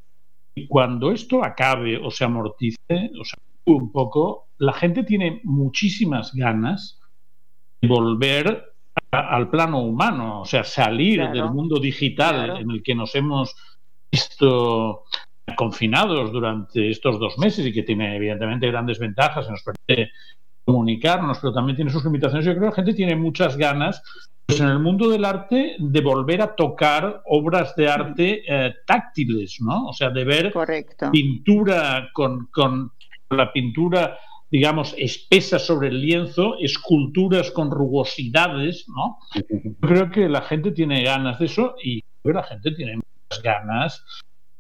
[0.54, 6.34] que cuando esto acabe o se amortice, o sea, un poco, la gente tiene muchísimas
[6.34, 7.00] ganas
[7.80, 8.74] de volver
[9.10, 13.54] al plano humano, o sea, salir del mundo digital en el que nos hemos
[14.10, 15.04] visto
[15.56, 20.12] confinados durante estos dos meses y que tiene evidentemente grandes ventajas, nos permite
[20.64, 22.44] comunicarnos, pero también tiene sus limitaciones.
[22.44, 24.02] Yo creo que la gente tiene muchas ganas
[24.46, 29.58] pues en el mundo del arte de volver a tocar obras de arte eh, táctiles,
[29.60, 29.86] ¿no?
[29.86, 30.52] O sea, de ver
[31.10, 32.92] pintura con, con
[33.30, 34.18] la pintura
[34.54, 39.18] digamos, espesa sobre el lienzo, esculturas con rugosidades, ¿no?
[39.34, 44.04] Yo creo que la gente tiene ganas de eso y la gente tiene muchas ganas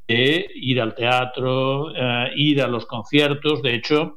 [0.08, 3.62] de ir al teatro, eh, ir a los conciertos.
[3.62, 4.16] De hecho,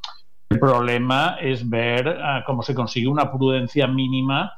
[0.49, 4.51] el problema es ver eh, cómo se consigue una prudencia mínima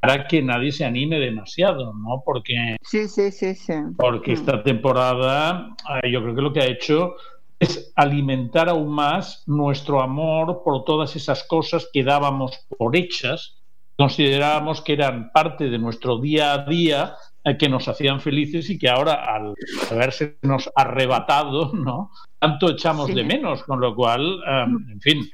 [0.00, 2.22] para que nadie se anime demasiado, ¿no?
[2.24, 3.72] Porque, sí, sí, sí, sí.
[3.96, 7.16] porque esta temporada eh, yo creo que lo que ha hecho
[7.58, 13.56] es alimentar aún más nuestro amor por todas esas cosas que dábamos por hechas,
[13.96, 18.78] considerábamos que eran parte de nuestro día a día, eh, que nos hacían felices y
[18.78, 19.54] que ahora al
[19.90, 22.10] haberse nos arrebatado, ¿no?
[22.38, 25.30] Tanto echamos de menos, con lo cual, eh, en fin,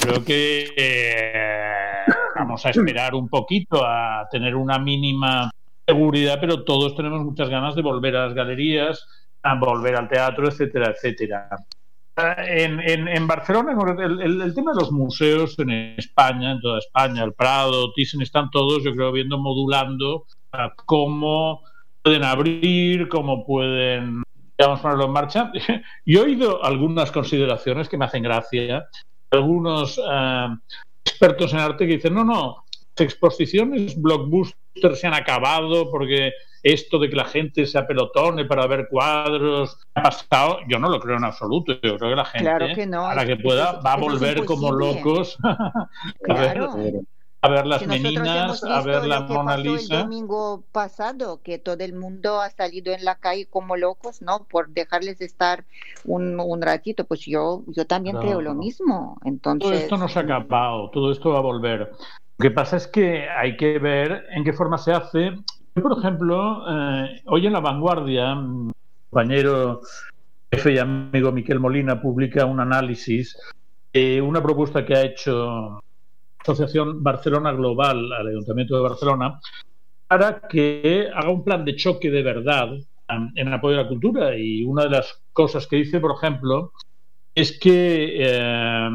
[0.00, 0.74] creo que
[2.42, 5.50] vamos a esperar un poquito a tener una mínima
[5.86, 9.06] seguridad, pero todos tenemos muchas ganas de volver a las galerías,
[9.42, 11.48] a volver al teatro, etcétera, etcétera.
[12.16, 17.92] En, en, Barcelona, el, tema de los museos en España, en toda España, el Prado,
[17.94, 20.26] Thyssen, están todos, yo creo, viendo, modulando
[20.84, 21.62] cómo
[22.02, 24.22] pueden abrir, cómo pueden,
[24.58, 25.52] digamos, ponerlo en marcha.
[26.04, 28.86] Y he oído algunas consideraciones que me hacen gracia.
[29.30, 30.48] Algunos eh,
[31.22, 32.64] expertos en arte que dicen, no, no,
[32.96, 36.32] exposiciones blockbuster se han acabado porque
[36.64, 40.98] esto de que la gente se apelotone para ver cuadros ha pasado, yo no lo
[40.98, 41.74] creo en absoluto.
[41.74, 45.38] Yo creo que la gente, a la que pueda, va a volver como locos
[47.42, 49.96] a, ver, las meninas, a ver la Mona Lisa.
[49.96, 54.44] El domingo pasado, que todo el mundo ha salido en la calle como locos, ¿no?
[54.44, 55.64] Por dejarles estar
[56.04, 57.04] un, un ratito.
[57.04, 59.18] Pues yo, yo también creo lo mismo.
[59.24, 59.68] Entonces...
[59.68, 61.90] Todo esto no se ha acabado, todo esto va a volver.
[62.38, 65.32] Lo que pasa es que hay que ver en qué forma se hace.
[65.74, 68.72] Yo, por ejemplo, eh, hoy en La Vanguardia, mi
[69.10, 69.80] compañero
[70.52, 73.36] jefe y amigo Miquel Molina publica un análisis,
[73.92, 75.82] eh, una propuesta que ha hecho
[76.42, 79.40] Asociación Barcelona Global al Ayuntamiento de Barcelona
[80.08, 82.70] para que haga un plan de choque de verdad
[83.34, 84.36] en apoyo a la cultura.
[84.36, 86.72] Y una de las cosas que dice, por ejemplo,
[87.34, 88.90] es que eh,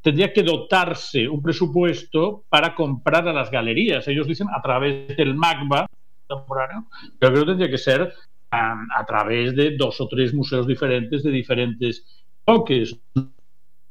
[0.00, 4.06] tendría que dotarse un presupuesto para comprar a las galerías.
[4.08, 5.86] Ellos dicen a través del MACBA
[6.28, 6.86] temporario,
[7.18, 8.12] pero creo que tendría que ser
[8.50, 12.98] a través de dos o tres museos diferentes de diferentes toques.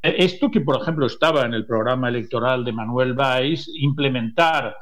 [0.05, 4.75] Esto que, por ejemplo, estaba en el programa electoral de Manuel Valls, implementar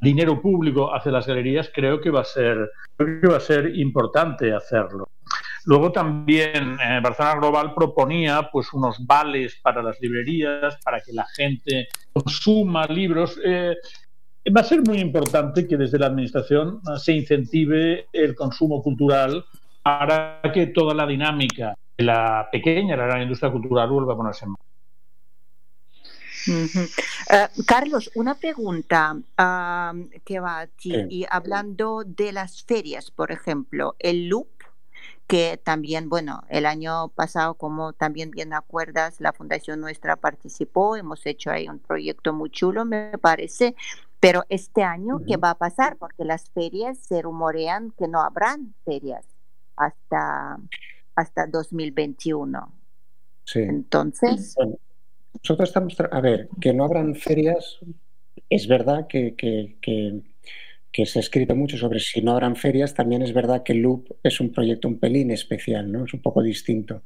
[0.00, 5.08] dinero público hacia las galerías, creo que va a ser, va a ser importante hacerlo.
[5.66, 11.24] Luego también eh, Barcelona Global proponía pues unos vales para las librerías, para que la
[11.36, 13.38] gente consuma libros.
[13.44, 13.76] Eh,
[14.54, 19.44] va a ser muy importante que desde la Administración se incentive el consumo cultural
[19.82, 24.50] para que toda la dinámica la pequeña, la gran industria cultural vuelva a ponerse en
[24.52, 24.64] marcha.
[26.46, 29.16] Eh, Carlos, una pregunta
[30.24, 30.94] que va a ti.
[31.08, 34.48] Y hablando de las ferias, por ejemplo, el Loop,
[35.26, 41.24] que también, bueno, el año pasado, como también bien acuerdas, la Fundación Nuestra participó, hemos
[41.24, 43.74] hecho ahí un proyecto muy chulo, me parece,
[44.20, 45.96] pero este año, ¿qué va a pasar?
[45.96, 49.24] Porque las ferias se rumorean que no habrán ferias
[49.76, 50.58] hasta,
[51.16, 52.72] hasta 2021.
[53.44, 53.60] Sí.
[53.60, 54.56] Entonces...
[55.42, 57.78] Nosotros estamos, a ver, que no habrán ferias,
[58.48, 59.34] es verdad que,
[61.04, 64.40] se ha escrito mucho sobre si no habrán ferias, también es verdad que Loop es
[64.40, 66.04] un proyecto un pelín especial, ¿no?
[66.04, 67.02] Es un poco distinto.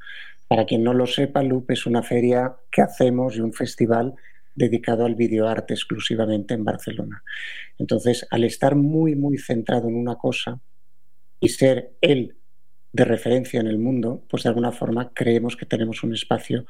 [0.46, 4.14] Para quien no lo sepa, Loop es una feria que hacemos y un festival
[4.54, 7.22] dedicado al videoarte exclusivamente en Barcelona.
[7.78, 10.60] Entonces, al estar muy, muy centrado en una cosa
[11.40, 12.37] y ser él
[12.98, 16.66] de referencia en el mundo, pues de alguna forma creemos que tenemos un espacio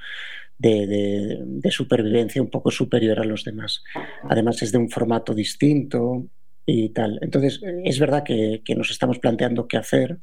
[0.58, 3.82] de, supervivencia un poco superior a los demás.
[4.28, 6.26] Además es de un formato distinto
[6.66, 7.18] y tal.
[7.22, 10.18] Entonces es verdad que, nos estamos planteando qué hacer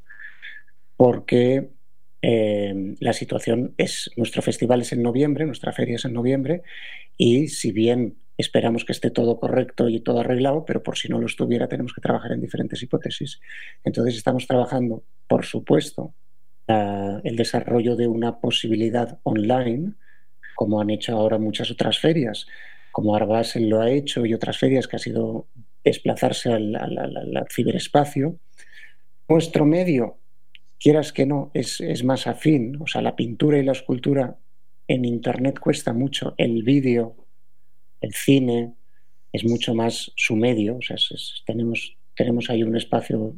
[0.96, 1.72] porque
[2.22, 6.62] eh, la situación es, nuestro festival es en noviembre, nuestra feria es en noviembre
[7.18, 11.20] y si bien esperamos que esté todo correcto y todo arreglado, pero por si no
[11.20, 13.40] lo estuviera tenemos que trabajar en diferentes hipótesis.
[13.84, 16.14] Entonces estamos trabajando, por supuesto,
[16.68, 19.94] el desarrollo de una posibilidad online,
[20.56, 22.48] como han hecho ahora muchas otras ferias,
[22.92, 25.48] como Arbasel lo ha hecho y otras ferias que ha sido
[25.84, 28.40] desplazarse al, ciberespacio.
[29.28, 30.18] Nuestro medio,
[30.80, 34.38] quieras que no, es, es más afín, o sea, la pintura y la escultura
[34.88, 37.25] en Internet cuesta mucho, el vídeo
[38.06, 38.74] el cine
[39.34, 40.96] es mucho más su medio, o sea,
[41.46, 43.36] tenemos, tenemos ahí un espacio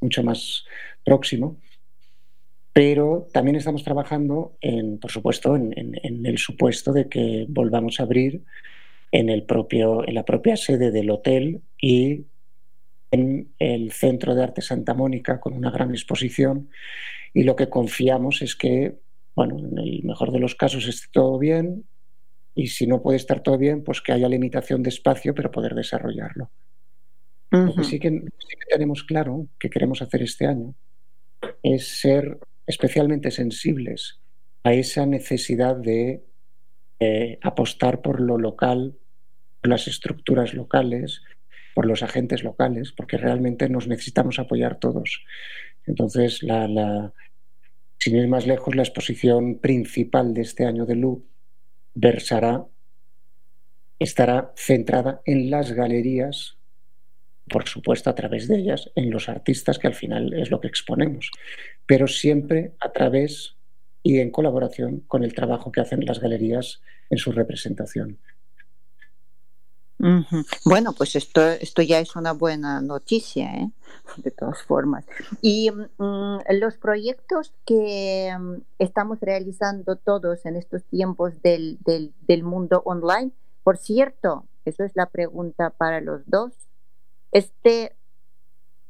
[0.00, 0.64] mucho más
[1.04, 1.56] próximo,
[2.72, 8.42] pero también estamos trabajando, en, por supuesto, en, el supuesto de que volvamos a abrir
[9.12, 12.26] en, el propio, en la propia sede del hotel y
[13.10, 16.68] en el Centro de Arte Santa Mónica con una gran exposición.
[17.32, 18.96] Y lo que confiamos es que,
[19.36, 21.84] bueno, en el mejor de los casos esté todo bien,
[22.54, 25.74] y si no puede estar todo bien, pues que haya limitación de espacio, pero poder
[25.74, 26.50] desarrollarlo.
[27.50, 28.22] Lo que sí que,
[28.68, 30.74] tenemos claro que queremos hacer este año
[31.62, 34.18] es ser especialmente sensibles
[34.64, 36.24] a esa necesidad de
[36.98, 38.96] eh, apostar por lo local,
[39.60, 41.22] por las estructuras locales,
[41.74, 45.24] por los agentes locales, porque realmente nos necesitamos apoyar todos.
[45.86, 47.12] Entonces, la,
[47.98, 51.24] sin ir más lejos, la exposición principal de este año de LUB
[51.94, 52.64] versará,
[53.98, 56.58] estará centrada en las galerías,
[57.48, 60.68] por supuesto a través de ellas, en los artistas, que al final es lo que
[60.68, 61.30] exponemos,
[61.86, 63.56] pero siempre a través
[64.02, 68.18] y en colaboración con el trabajo que hacen las galerías en su representación.
[70.64, 73.70] Bueno, pues esto, esto ya es una buena noticia, ¿eh?
[74.18, 75.06] de todas formas.
[75.40, 82.82] Y mm, los proyectos que mm, estamos realizando todos en estos tiempos del, del, mundo
[82.84, 86.52] online, por cierto, eso es la pregunta para los dos,
[87.32, 87.96] este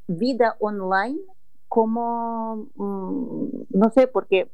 [0.08, 1.18] vida online,
[1.68, 4.50] como, mm, no sé, porque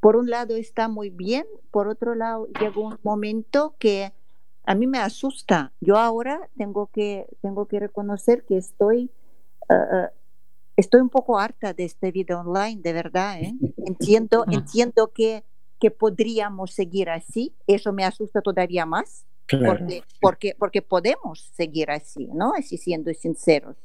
[0.00, 4.12] por un lado está muy bien, por otro lado llegó un momento que
[4.68, 5.72] a mí me asusta.
[5.80, 9.10] Yo ahora tengo que, tengo que reconocer que estoy,
[9.70, 10.08] uh,
[10.76, 13.40] estoy un poco harta de este vida online, de verdad.
[13.40, 13.54] ¿eh?
[13.78, 15.42] Entiendo, entiendo que,
[15.80, 17.54] que podríamos seguir así.
[17.66, 19.24] Eso me asusta todavía más.
[19.48, 22.52] Porque, porque, porque podemos seguir así, ¿no?
[22.54, 23.78] Así siendo sinceros.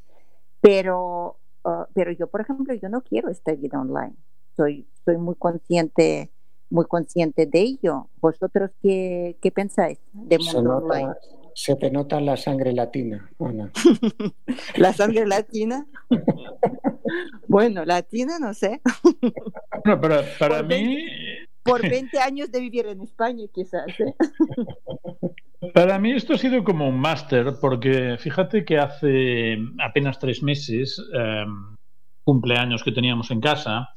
[0.60, 4.18] Pero, uh, pero yo, por ejemplo, yo no quiero esta vida online.
[4.58, 6.33] Soy, soy muy consciente
[6.74, 8.08] muy consciente de ello.
[8.20, 11.14] ¿Vosotros qué, qué pensáis de mundo se online?
[11.56, 13.72] Se te nota la sangre latina, Ana.
[14.78, 15.86] ¿La sangre latina?
[17.48, 18.82] bueno, latina no sé.
[19.86, 20.98] no, pero para mí...
[21.62, 23.88] por 20 años de vivir en España, quizás.
[24.00, 24.16] ¿eh?
[25.74, 31.02] Para mí esto ha sido como un máster, porque fíjate que hace apenas tres meses,
[31.14, 31.78] em,
[32.26, 33.88] cumpleaños que teníamos en casa,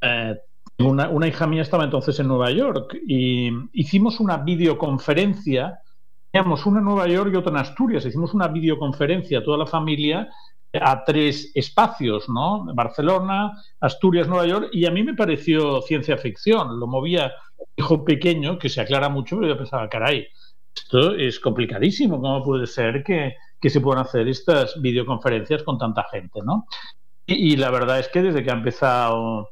[0.00, 0.36] eh,
[0.78, 5.80] una, hija mía estaba entonces en Nueva York y hicimos una videoconferencia
[6.36, 8.04] teníamos una en Nueva York y otra en Asturias.
[8.04, 10.28] Hicimos una videoconferencia, toda la familia,
[10.72, 12.66] a tres espacios, ¿no?
[12.74, 16.78] Barcelona, Asturias, Nueva York, y a mí me pareció ciencia ficción.
[16.78, 17.32] Lo movía
[17.76, 20.26] hijo pequeño, que se aclara mucho, pero yo pensaba, caray,
[20.74, 23.34] esto es complicadísimo, ¿cómo puede ser que,
[23.68, 26.66] se puedan hacer estas videoconferencias con tanta gente, ¿no?
[27.26, 29.48] Y, la verdad es que desde que ha empezado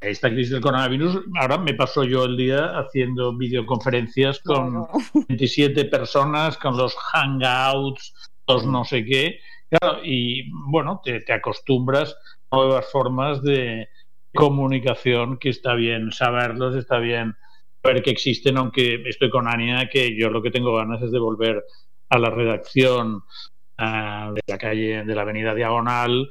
[0.00, 4.86] esta crisis del coronavirus, ahora me paso yo el día haciendo videoconferencias con
[5.28, 9.40] 27 personas, con los hangouts, los no sé qué,
[10.02, 12.16] y bueno, te, te acostumbras
[12.50, 13.88] a nuevas formas de
[14.34, 17.36] comunicación que está bien saberlos, está bien
[17.82, 21.18] ver que existen, aunque estoy con Ania, que yo lo que tengo ganas es de
[21.18, 21.64] volver
[22.08, 23.22] a la redacción
[23.78, 26.28] uh, de la calle, de la avenida Diagonal,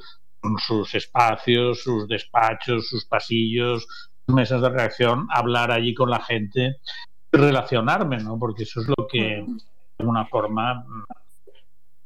[0.57, 3.87] sus espacios, sus despachos, sus pasillos,
[4.25, 6.77] sus mesas de redacción, hablar allí con la gente,
[7.31, 8.37] relacionarme, ¿no?
[8.39, 9.45] Porque eso es lo que, de
[9.99, 10.85] alguna forma,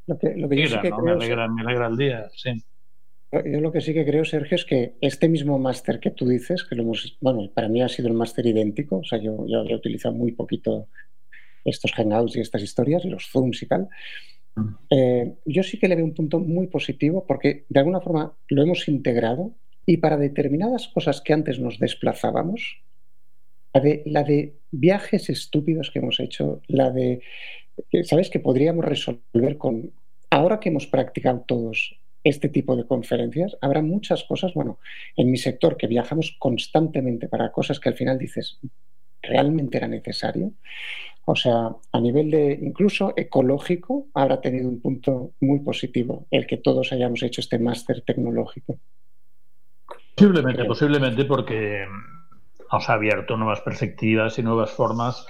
[0.06, 2.52] lo que, lo que yo me, alegra, me alegra el día, sí.
[3.32, 6.64] Yo lo que sí que creo, Sergio, es que este mismo máster que tú dices,
[6.64, 9.64] que lo hemos, bueno, para mí ha sido el máster idéntico, o sea, yo, yo
[9.64, 10.88] he utilizado muy poquito
[11.66, 13.90] estos hangouts y estas historias, los zooms y tal.
[14.90, 18.62] Eh, yo sí que le veo un punto muy positivo porque de alguna forma lo
[18.62, 19.54] hemos integrado
[19.86, 22.82] y para determinadas cosas que antes nos desplazábamos,
[23.74, 27.22] la de, la de viajes estúpidos que hemos hecho, la de,
[28.04, 28.30] ¿sabes?
[28.30, 29.92] Que podríamos resolver con,
[30.30, 34.80] ahora que hemos practicado todos este tipo de conferencias, habrá muchas cosas, bueno,
[35.18, 38.60] en mi sector que viajamos constantemente para cosas que al final dices,
[39.22, 40.54] ¿realmente era necesario?
[41.26, 46.58] O sea, a nivel de incluso ecológico, habrá tenido un punto muy positivo el que
[46.58, 48.78] todos hayamos hecho este máster tecnológico.
[50.16, 51.86] Posiblemente, posiblemente porque
[52.72, 55.26] nos ha abierto nuevas perspectivas y nuevas formas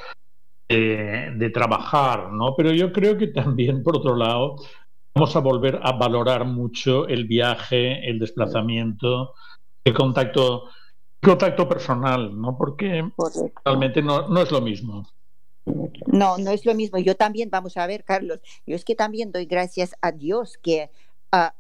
[0.68, 2.56] de, de trabajar, ¿no?
[2.56, 4.56] Pero yo creo que también, por otro lado,
[5.14, 9.36] vamos a volver a valorar mucho el viaje, el desplazamiento,
[9.84, 10.70] el contacto,
[11.22, 12.58] contacto personal, ¿no?
[12.58, 13.10] Porque
[13.64, 15.08] realmente no, no es lo mismo.
[15.66, 17.00] No, no es lo mismo.
[17.00, 20.90] Yo también, vamos a ver, Carlos, yo es que también doy gracias a Dios que
[21.32, 21.54] ah,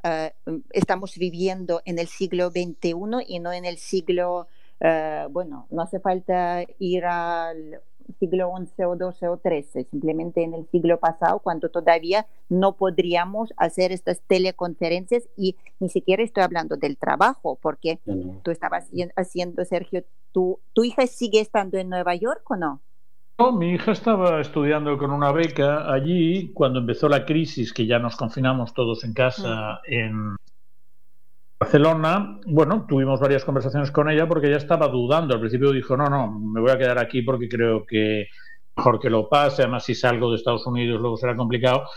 [0.72, 2.95] estamos viviendo en el siglo XXI
[3.28, 4.47] y no en el siglo,
[4.82, 7.82] ah, bueno, no hace falta ir al
[8.20, 13.54] siglo XI o XII o XIII, simplemente en el siglo pasado, cuando todavía no podríamos
[13.58, 17.99] hacer estas teleconferencias y ni siquiera estoy hablando del trabajo, porque
[18.43, 22.82] tú estabas haciendo, Sergio, ¿tu, ¿tu hija sigue estando en Nueva York o no?
[23.40, 27.98] No, mi hija estaba estudiando con una beca allí cuando empezó la crisis, que ya
[27.98, 30.36] nos confinamos todos en casa en
[31.60, 32.40] Barcelona.
[32.46, 35.34] Bueno, tuvimos varias conversaciones con ella porque ella estaba dudando.
[35.34, 38.28] Al principio dijo, no, no, me voy a quedar aquí porque creo que
[38.76, 39.64] mejor que lo pase.
[39.64, 41.88] Además, si salgo de Estados Unidos luego será complicado.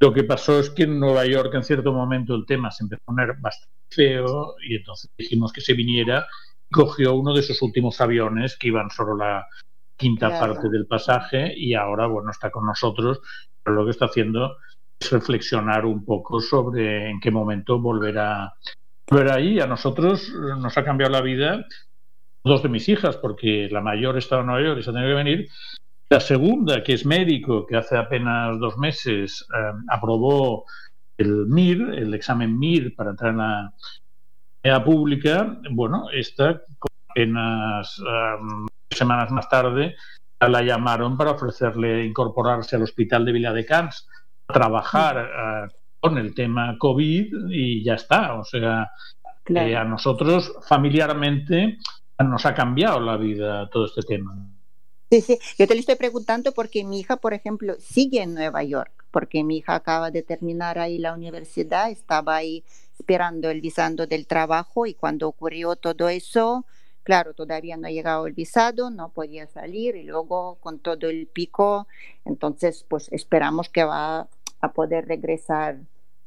[0.00, 3.02] Lo que pasó es que en Nueva York en cierto momento el tema se empezó
[3.02, 6.26] a poner bastante feo y entonces dijimos que se viniera.
[6.72, 9.46] Cogió uno de esos últimos aviones que iban solo la
[10.00, 13.20] quinta parte del pasaje y ahora, bueno, está con nosotros,
[13.62, 14.56] pero lo que está haciendo
[14.98, 18.54] es reflexionar un poco sobre en qué momento volverá,
[19.08, 19.60] volver ahí.
[19.60, 21.66] A nosotros nos ha cambiado la vida
[22.42, 25.10] dos de mis hijas, porque la mayor estaba en Nueva York y se ha tenido
[25.10, 25.48] que venir.
[26.08, 30.64] La segunda, que es médico, que hace apenas dos meses eh, aprobó
[31.18, 36.62] el MIR, el examen MIR para entrar en la pública, bueno, está
[37.10, 38.66] apenas um,
[38.96, 39.96] semanas más tarde
[40.40, 44.08] la llamaron para ofrecerle incorporarse al hospital de Villa de Cans,
[44.46, 48.34] trabajar uh, con el tema COVID y ya está.
[48.34, 48.90] O sea,
[49.44, 49.68] claro.
[49.68, 51.78] eh, a nosotros familiarmente
[52.18, 54.34] nos ha cambiado la vida todo este tema.
[55.10, 58.62] Sí, sí, yo te lo estoy preguntando porque mi hija, por ejemplo, sigue en Nueva
[58.62, 62.62] York, porque mi hija acaba de terminar ahí la universidad, estaba ahí
[62.98, 66.64] esperando el visado del trabajo y cuando ocurrió todo eso,
[67.02, 71.26] Claro, todavía no ha llegado el visado, no podía salir y luego con todo el
[71.26, 71.86] pico,
[72.24, 74.28] entonces pues esperamos que va
[74.60, 75.78] a poder regresar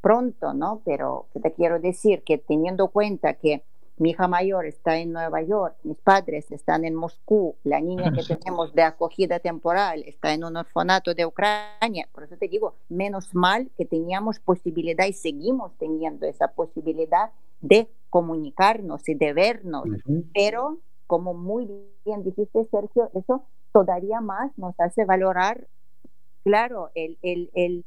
[0.01, 0.81] pronto, ¿no?
[0.83, 3.63] Pero te quiero decir que teniendo cuenta que
[3.97, 8.23] mi hija mayor está en Nueva York, mis padres están en Moscú, la niña que
[8.23, 13.35] tenemos de acogida temporal está en un orfanato de Ucrania, por eso te digo, menos
[13.35, 17.31] mal que teníamos posibilidad y seguimos teniendo esa posibilidad
[17.63, 19.85] de comunicarnos y de vernos,
[20.35, 21.67] pero como muy
[22.05, 25.67] bien dijiste, Sergio, eso todavía más nos hace valorar,
[26.43, 27.85] claro, el, el, el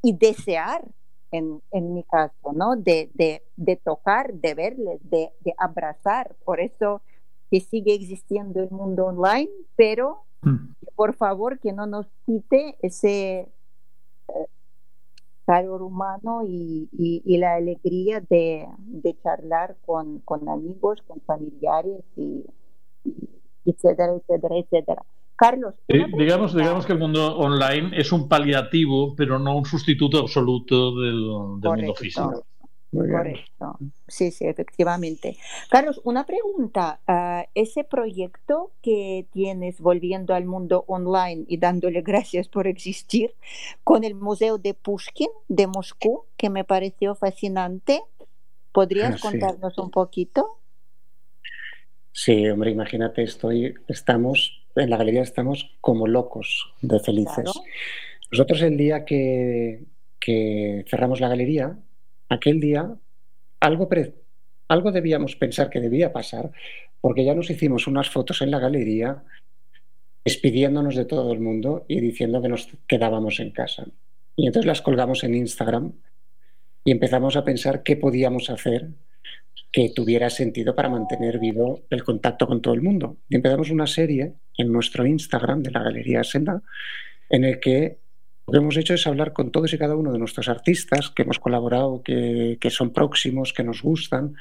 [0.00, 0.84] y desear,
[1.32, 2.76] en, en, mi caso, ¿no?
[2.76, 6.36] De, de, de tocar, de verles, de, de, abrazar.
[6.44, 7.02] Por eso
[7.50, 10.74] que sigue existiendo el mundo online, pero Mm.
[10.94, 13.48] Por favor, que no nos quite ese
[15.48, 18.68] calor humano y, la alegría de,
[19.22, 22.44] charlar con, amigos, con familiares, y,
[23.64, 25.02] etcétera, etcétera, etcétera.
[25.36, 25.74] Carlos.
[25.88, 31.18] digamos, digamos que el mundo online es un paliativo, pero no un sustituto absoluto del,
[31.18, 32.44] mundo físico.
[32.90, 33.76] Correcto.
[34.06, 35.36] Sí, sí, efectivamente.
[35.70, 37.00] Carlos, una pregunta.
[37.06, 43.34] Ah, ese proyecto que tienes volviendo al mundo online y dándole gracias por existir
[43.84, 48.00] con el Museo de Pushkin de Moscú, que me pareció fascinante,
[48.72, 50.58] ¿podrías ah, contarnos un poquito?
[52.12, 57.50] Sí, hombre, imagínate, estoy, estamos, en la galería estamos como locos de felices.
[58.32, 59.84] Nosotros el día que,
[60.18, 61.78] que cerramos la galería,
[62.28, 62.94] aquel día
[63.60, 63.88] algo,
[64.68, 66.50] algo debíamos pensar que debía pasar,
[67.00, 69.24] porque ya nos hicimos unas fotos en la galería
[70.24, 73.86] despidiéndonos de todo el mundo y diciendo que nos quedábamos en casa.
[74.36, 75.92] Y entonces las colgamos en Instagram
[76.84, 78.90] y empezamos a pensar qué podíamos hacer
[79.72, 83.18] que tuviera sentido para mantener vivo el contacto con todo el mundo.
[83.28, 86.62] Y empezamos una serie en nuestro Instagram de la Galería Senda
[87.30, 87.98] en el que
[88.48, 91.22] lo que hemos hecho es hablar con todos y cada uno de nuestros artistas que
[91.22, 94.36] hemos colaborado, que, son próximos, que nos gustan,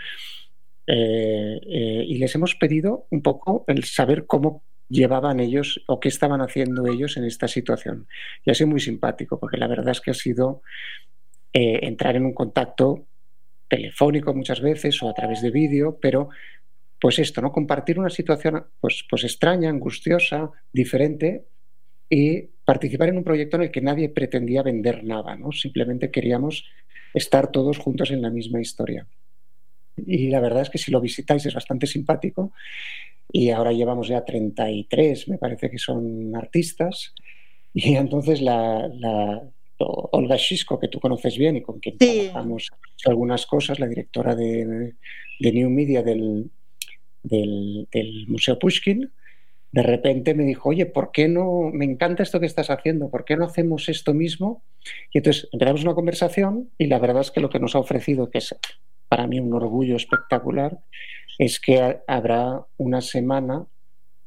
[0.88, 6.08] eh, eh, y les hemos pedido un poco el saber cómo llevaban ellos o qué
[6.08, 8.08] estaban haciendo ellos en esta situación.
[8.46, 10.62] Y ha sido muy simpático, porque la verdad es que ha sido
[11.52, 13.08] eh, entrar en un contacto
[13.68, 16.30] telefónico muchas veces o a través de vídeo, pero
[16.98, 17.52] pues esto, ¿no?
[17.52, 21.46] Compartir una situación pues, pues extraña, angustiosa, diferente,
[22.10, 25.54] y participar en un proyecto en el que nadie pretendía vender nada, ¿no?
[25.54, 26.66] Simplemente queríamos
[27.14, 29.08] estar todos juntos en la misma historia.
[29.96, 32.52] Y la verdad es que si lo visitáis es bastante simpático
[33.32, 37.14] y ahora llevamos ya 33, me parece que son artistas.
[37.74, 38.92] Y entonces la,
[39.78, 42.70] Olga Shisco, que tú conoces bien y con quien trabajamos
[43.06, 44.94] algunas cosas, la directora de,
[45.40, 46.52] New Media del,
[47.24, 49.10] del, del Museo Pushkin,
[49.72, 53.26] de repente me dijo, oye, ¿por qué no, me encanta esto que estás haciendo, ¿por
[53.26, 54.64] qué no hacemos esto mismo?
[55.14, 58.30] Y entonces empezamos una conversación y la verdad es que lo que nos ha ofrecido,
[58.30, 58.56] que es
[59.10, 60.80] para mí un orgullo espectacular,
[61.38, 63.66] es que habrá una semana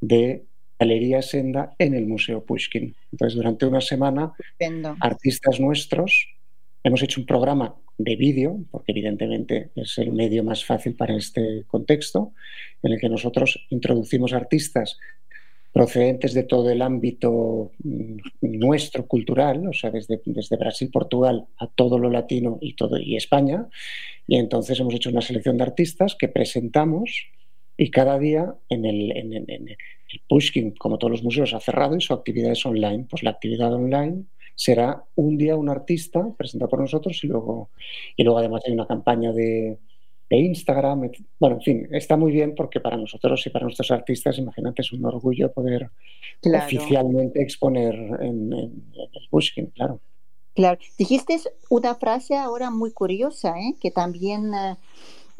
[0.00, 0.44] de
[0.78, 2.94] Galería Senda en el Museo Pushkin.
[3.12, 4.32] Entonces, durante una semana,
[5.00, 6.28] artistas nuestros,
[6.82, 11.64] hemos hecho un programa de vídeo, porque evidentemente es el medio más fácil para este
[11.66, 12.32] contexto,
[12.82, 14.98] en el que nosotros introducimos artistas
[15.72, 21.68] procedentes de todo el ámbito mm, nuestro cultural, o sea, desde, desde, Brasil, Portugal a
[21.68, 23.68] todo lo latino y, todo, y España.
[24.26, 27.26] Y entonces hemos hecho una selección de artistas que presentamos
[27.76, 29.76] y cada día en el, en, el
[30.28, 33.06] Pushkin, como todos los museos, ha cerrado y su actividad es online.
[33.08, 34.24] Pues la actividad online
[34.56, 37.70] será un día un artista presentado por nosotros y luego,
[38.16, 39.78] y luego además hay una campaña de,
[40.30, 41.10] de Instagram.
[41.40, 44.92] Bueno, en fin, está muy bien porque para nosotros y para nuestros artistas, imagínate, es
[44.92, 45.90] un orgullo poder
[46.44, 50.00] oficialmente exponer en, el Pushkin, claro.
[50.54, 51.36] Claro, dijiste
[51.68, 53.74] una frase ahora muy curiosa, ¿eh?
[53.80, 54.76] que también eh,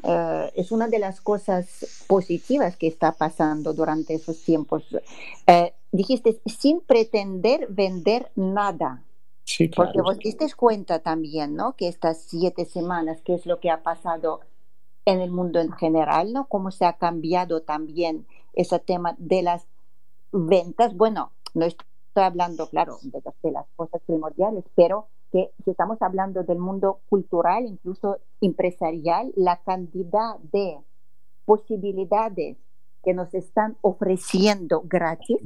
[0.03, 4.85] eh, es una de las cosas positivas que está pasando durante esos tiempos.
[5.93, 9.05] dijiste, sin pretender vender nada.
[9.45, 9.93] Sí, claro.
[9.93, 11.75] Porque vos diste cuenta también, ¿no?
[11.75, 14.41] Que estas siete semanas, ¿qué es lo que ha pasado
[15.11, 16.47] en el mundo en general, ¿no?
[16.47, 19.67] Cómo se ha cambiado también ese tema de las
[20.33, 20.97] ventas.
[20.97, 21.85] Bueno, no estoy
[22.15, 28.19] hablando, claro, de, las cosas primordiales, pero que si estamos hablando del mundo cultural, incluso
[28.41, 30.79] empresarial, la cantidad de
[31.45, 32.57] posibilidades
[33.03, 35.39] que nos están ofreciendo gratis.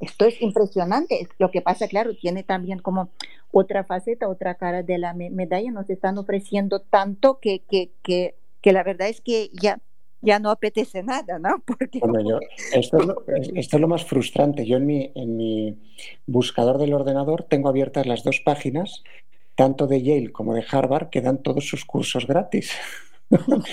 [0.00, 1.28] Esto es impresionante.
[1.38, 3.08] Lo que pasa, claro, tiene también como
[3.50, 5.70] otra faceta, otra cara de la medalla.
[5.70, 9.78] Nos están ofreciendo tanto que, que, que, que la verdad es que ya,
[10.20, 11.62] ya no apetece nada, ¿no?
[11.66, 12.00] Porque...
[12.74, 13.24] esto, es lo,
[13.54, 14.66] esto, es lo, más frustrante.
[14.66, 15.78] Yo en mi, en mi
[16.26, 19.02] buscador del ordenador tengo abiertas las dos páginas,
[19.54, 22.72] tanto de Yale como de Harvard, que dan todos sus cursos gratis.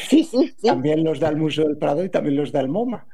[0.07, 0.55] Sí, sí, sí.
[0.67, 3.05] También los da el Museo del Prado y también los da el MoMA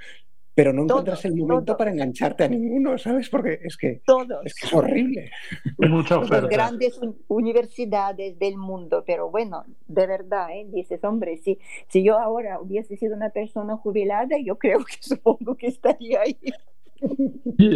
[0.59, 3.29] pero no encuentras el momento para engancharte a ninguno, ¿sabes?
[3.29, 4.01] Porque es que,
[4.43, 5.31] Es, que es horrible.
[5.77, 6.99] Las grandes
[7.29, 10.67] universidades del mundo, pero bueno, de verdad, ¿eh?
[10.69, 15.55] dices, hombre, si, si yo ahora hubiese sido una persona jubilada, yo creo que supongo
[15.55, 16.37] que estaría ahí.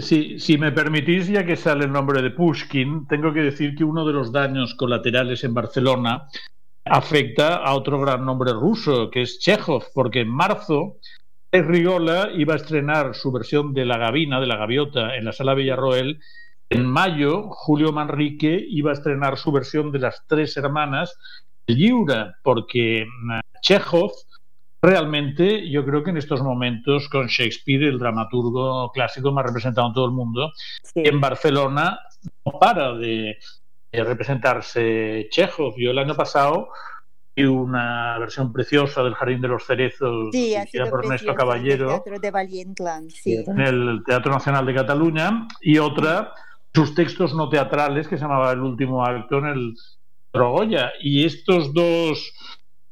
[0.02, 3.86] Si, si, me permitís, ya que sale el nombre de Pushkin, tengo que decir que
[3.86, 6.28] uno de los daños colaterales en Barcelona
[6.84, 10.98] afecta a otro gran nombre ruso, que es Chekhov, porque en marzo
[11.62, 15.54] Rigola iba a estrenar su versión de La Gavina, de La Gaviota, en la Sala
[15.54, 16.20] Villarroel.
[16.70, 21.16] En mayo, Julio Manrique iba a estrenar su versión de Las Tres Hermanas,
[21.68, 24.12] Liura, porque mm, Chekhov
[24.82, 29.94] realmente yo creo que en estos momentos con Shakespeare, el dramaturgo clásico más representado en
[29.94, 30.52] todo el mundo,
[30.96, 32.00] en Barcelona
[32.46, 33.38] no para de,
[33.92, 35.76] representarse Chekhov.
[35.78, 36.70] Yo el año pasado
[37.42, 40.56] una versión preciosa del Jardín de los Cerezos sí,
[40.90, 42.32] por Ernesto Caballero de
[43.26, 46.34] en el Teatro Nacional de Cataluña y otra
[46.74, 49.76] sus textos no teatrales que se llamaba El último acto en el
[50.32, 52.34] Trogoya y estos dos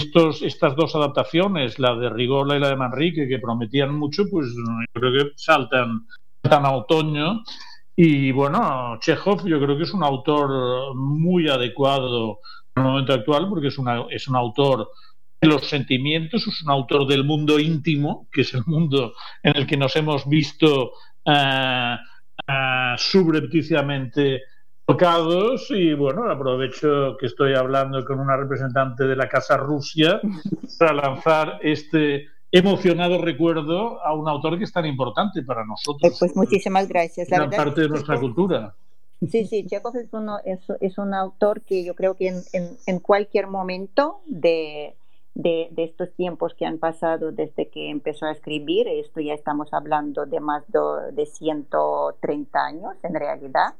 [0.02, 4.48] estos, estas dos adaptaciones, la de Rigola y la de Manrique, que prometían mucho, pues
[4.48, 6.08] yo creo que saltan,
[6.42, 7.44] saltan a otoño.
[7.96, 12.40] Y bueno, Chekhov yo creo que es un autor muy adecuado
[12.76, 14.90] el momento actual porque es, una, es un autor
[15.42, 19.14] de los sentimientos, es un autor del mundo íntimo, que es el mundo
[19.44, 20.92] en el que nos hemos visto
[21.26, 21.96] uh,
[22.48, 24.42] uh, subrepticiamente
[24.86, 30.20] tocados y bueno, aprovecho que estoy hablando con una representante de la Casa Rusia
[30.80, 36.18] para lanzar este emocionado recuerdo a un autor que es tan importante para nosotros.
[36.20, 37.30] Pues muchísimas gracias.
[37.30, 38.76] La parte de nuestra cultura.
[39.30, 42.78] Sí, sí, Chekhov es, uno, es, es, un autor que yo creo que en, en,
[42.88, 44.96] en cualquier momento de,
[45.36, 49.74] de, de, estos tiempos que han pasado desde que empezó a escribir, esto ya estamos
[49.74, 50.80] hablando de más de,
[51.14, 53.76] de 130 años en realidad,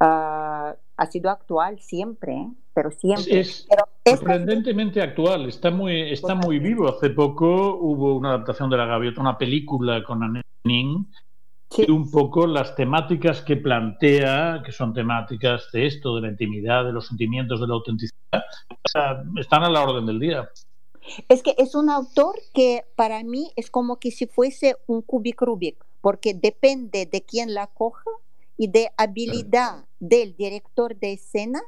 [0.00, 3.40] uh, ha sido actual siempre, pero siempre.
[3.40, 3.66] Es,
[4.04, 6.88] sorprendentemente actual, está muy, está muy vivo.
[6.88, 10.46] Hace poco hubo una adaptación de La Gaviota, una película con Annette
[11.70, 11.84] Sí.
[11.90, 16.92] un poco las temáticas que plantea, que son temáticas de esto, de la intimidad, de
[16.92, 18.42] los sentimientos, de la autenticidad,
[19.38, 20.48] están a la orden del día.
[21.28, 25.40] Es que es un autor que para mí es como que si fuese un cubic
[25.42, 28.10] Rubik, porque depende de quién la coja
[28.56, 31.60] y de habilidad del director de escena,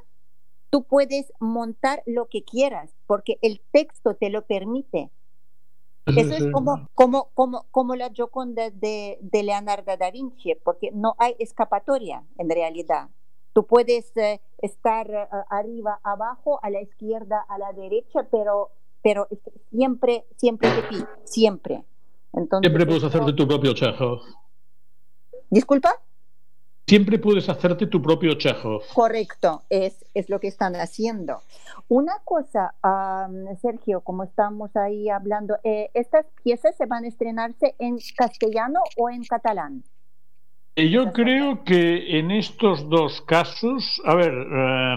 [0.69, 5.09] tú puedes montar lo que quieras, porque el texto te lo permite.
[6.05, 11.15] Eso es como, como, como, como la Gioconda de, de Leonardo da Vinci, porque no
[11.17, 13.09] hay escapatoria en realidad.
[13.53, 18.69] Tú puedes eh, estar uh, arriba, abajo, a la izquierda, a la derecha, pero,
[19.03, 19.27] pero
[19.69, 21.83] siempre, siempre te pide, siempre.
[22.33, 24.21] Entonces, siempre puedes hacerte tu propio Chekhov.
[25.49, 26.01] ¿Disculpa?
[26.91, 28.81] Siempre puedes hacerte tu propio Chekhov.
[28.93, 31.39] Correcto, es, es lo que están haciendo.
[31.87, 37.75] Una cosa, um, Sergio, como estamos ahí hablando, eh, ¿estas piezas se van a estrenarse
[37.79, 39.85] en castellano o en catalán?
[40.75, 44.95] Eh, yo creo que en estos dos casos, a ver, eh,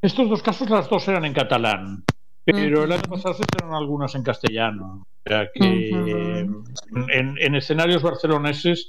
[0.00, 2.04] estos dos casos las dos eran en catalán,
[2.44, 5.08] pero el año pasado se estrenaron algunas en castellano.
[5.26, 8.88] O sea que en, en escenarios barceloneses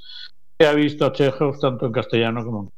[0.66, 2.70] ha visto a Chekhov tanto en castellano como en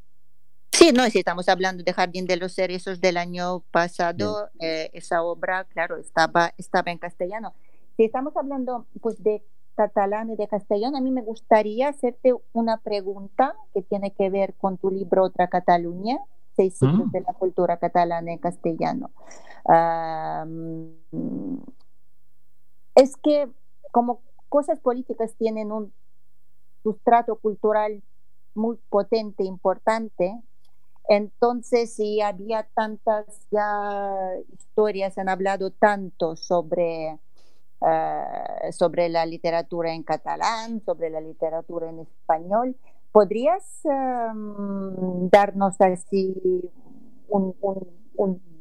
[0.71, 5.21] Sí, no, si estamos hablando de Jardín de los Cerezos del año pasado, eh, esa
[5.21, 7.53] obra, claro, estaba, estaba en castellano.
[7.97, 9.43] Si estamos hablando pues de
[9.75, 14.55] catalán y de castellano, a mí me gustaría hacerte una pregunta que tiene que ver
[14.55, 16.17] con tu libro Otra Cataluña,
[16.55, 17.11] seis siglos mm.
[17.11, 19.11] de la cultura catalana en castellano.
[22.95, 23.49] es que
[23.91, 25.93] como cosas políticas tienen un
[26.84, 28.01] sustrato cultural
[28.53, 30.41] muy potente, importante.
[31.07, 37.17] Entonces, si había tantas ya historias, han hablado tanto sobre,
[37.82, 42.75] uh, sobre la literatura en catalán, sobre la literatura en español,
[43.11, 46.69] ¿podrías um, darnos así
[47.27, 47.55] un,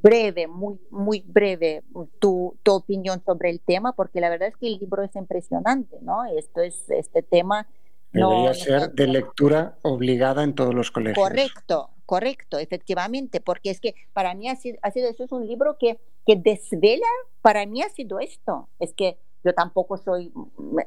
[0.02, 1.82] breve, muy, muy breve,
[2.18, 3.92] tu, tu opinión sobre el tema?
[3.92, 6.24] Porque la verdad es que el libro es impresionante, ¿no?
[6.24, 7.66] Esto es, este tema
[8.12, 11.16] Debería ser de lectura obligada en todos los colegios.
[11.16, 15.46] Correcto, correcto, efectivamente, porque es que para mí ha sido, ha sido eso es un
[15.46, 17.06] libro que, que desvela,
[17.40, 20.78] para mí ha sido esto, es que yo tampoco soy, mm,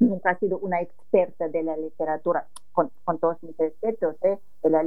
[0.00, 4.38] nunca he sido una experta de la literatura, con, con todos mis respetos, ¿eh?
[4.62, 4.82] de la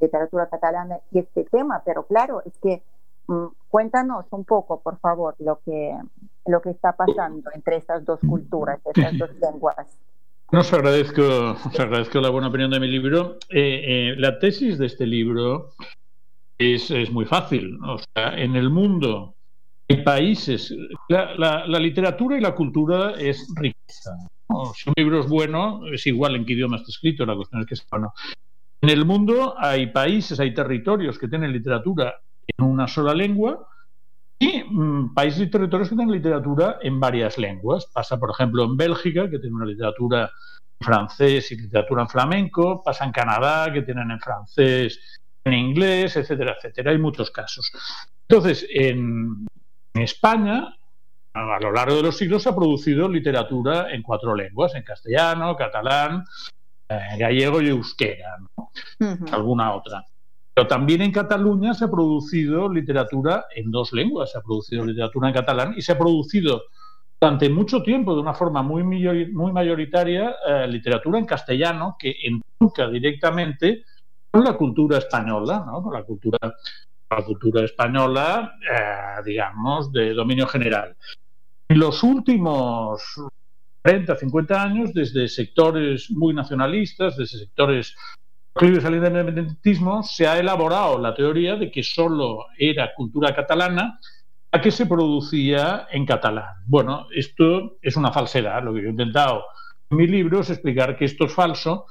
[0.00, 2.82] literatura catalana y este tema, pero claro, es que
[3.26, 5.96] mm, cuéntanos un poco, por favor, lo que,
[6.46, 9.86] lo que está pasando entre estas dos culturas, estas dos lenguas.
[10.50, 11.22] No, os agradezco,
[11.52, 13.36] os agradezco la buena opinión de mi libro.
[13.50, 15.74] Eh, eh, la tesis de este libro
[16.56, 17.78] es, es, muy fácil.
[17.84, 19.34] O sea, en el mundo
[19.86, 20.74] hay países.
[21.10, 24.16] La, la, literatura y la cultura es riqueza.
[24.74, 27.66] Si un libro es bueno, es igual en qué idioma está escrito, la cuestión es
[27.66, 28.14] que es bueno.
[28.80, 32.14] En el mundo hay países, hay territorios que tienen literatura
[32.56, 33.68] en una sola lengua
[34.38, 37.86] y mm, países y territorios que tienen literatura en varias lenguas.
[37.86, 40.30] Pasa, por ejemplo, en Bélgica, que tiene una literatura
[40.80, 42.82] en francés y literatura en flamenco.
[42.82, 46.92] Pasa en Canadá, que tienen en francés, en inglés, etcétera, etcétera.
[46.92, 47.70] Hay muchos casos.
[48.28, 49.46] Entonces, en,
[49.94, 50.76] España,
[51.34, 55.56] a lo largo de los siglos, se ha producido literatura en cuatro lenguas, en castellano,
[55.56, 56.24] catalán,
[56.88, 58.36] eh, gallego y euskera,
[59.32, 60.04] alguna otra.
[60.58, 65.28] Pero también en Cataluña se ha producido literatura en dos lenguas, se ha producido literatura
[65.28, 66.64] en catalán y se ha producido
[67.20, 72.88] durante mucho tiempo, de una forma muy, muy mayoritaria, eh, literatura en castellano que entronca
[72.88, 73.84] directamente
[74.32, 75.80] con la cultura española, ¿no?
[75.80, 80.96] con la cultura, la cultura española, eh, digamos, de dominio general.
[81.68, 83.14] En los últimos
[83.82, 87.94] 30, 50 años, desde sectores muy nacionalistas, desde sectores
[88.60, 94.00] al independentismo, se ha elaborado la teoría de que solo era cultura catalana
[94.50, 96.54] la que se producía en catalán.
[96.66, 98.62] Bueno, esto es una falsedad.
[98.62, 99.44] Lo que yo he intentado
[99.90, 101.86] en mi libro es explicar que esto es falso,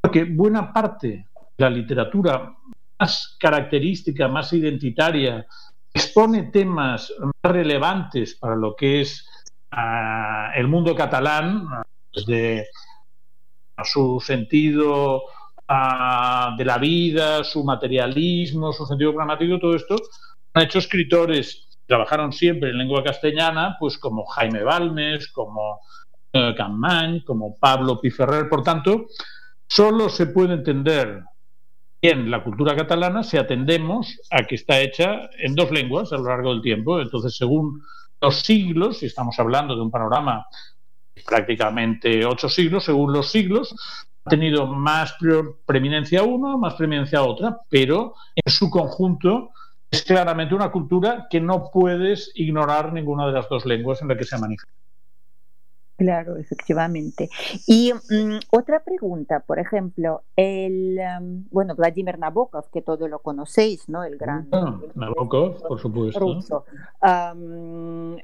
[0.00, 1.26] porque buena parte de
[1.58, 2.54] la literatura
[2.98, 5.46] más característica, más identitaria,
[5.92, 9.28] expone temas más relevantes para lo que es
[9.70, 11.66] ah, el mundo catalán,
[12.14, 12.68] desde
[13.84, 15.24] su sentido
[15.68, 19.96] de la vida, su materialismo, su sentido pragmático, todo esto,
[20.54, 25.80] han hecho escritores trabajaron siempre en lengua castellana, pues como Jaime Balmes, como
[26.32, 26.54] eh,
[27.24, 28.48] como Pablo Piferrer.
[28.48, 29.06] Por tanto,
[29.68, 31.22] solo se puede entender
[32.02, 36.24] bien la cultura catalana si atendemos a que está hecha en dos lenguas a lo
[36.24, 37.00] largo del tiempo.
[37.00, 37.82] Entonces, según
[38.20, 40.46] los siglos, si estamos hablando de un panorama
[41.24, 43.74] prácticamente ocho siglos, según los siglos,
[44.28, 45.14] tenido más
[45.66, 49.50] preeminencia uno, más preeminencia otra, pero en su conjunto
[49.90, 54.16] es claramente una cultura que no puedes ignorar ninguna de las dos lenguas en la
[54.16, 54.76] que se manifiesta.
[55.96, 57.30] Claro, efectivamente.
[57.66, 60.98] Y mm, otra pregunta, por ejemplo, el,
[61.50, 64.04] bueno, Vladimir Nabokov, que todos lo conocéis, ¿no?
[64.04, 64.46] El gran...
[64.52, 66.20] Ah, Nabokov, por supuesto.
[66.20, 66.64] Ruso.
[67.34, 68.16] Mm,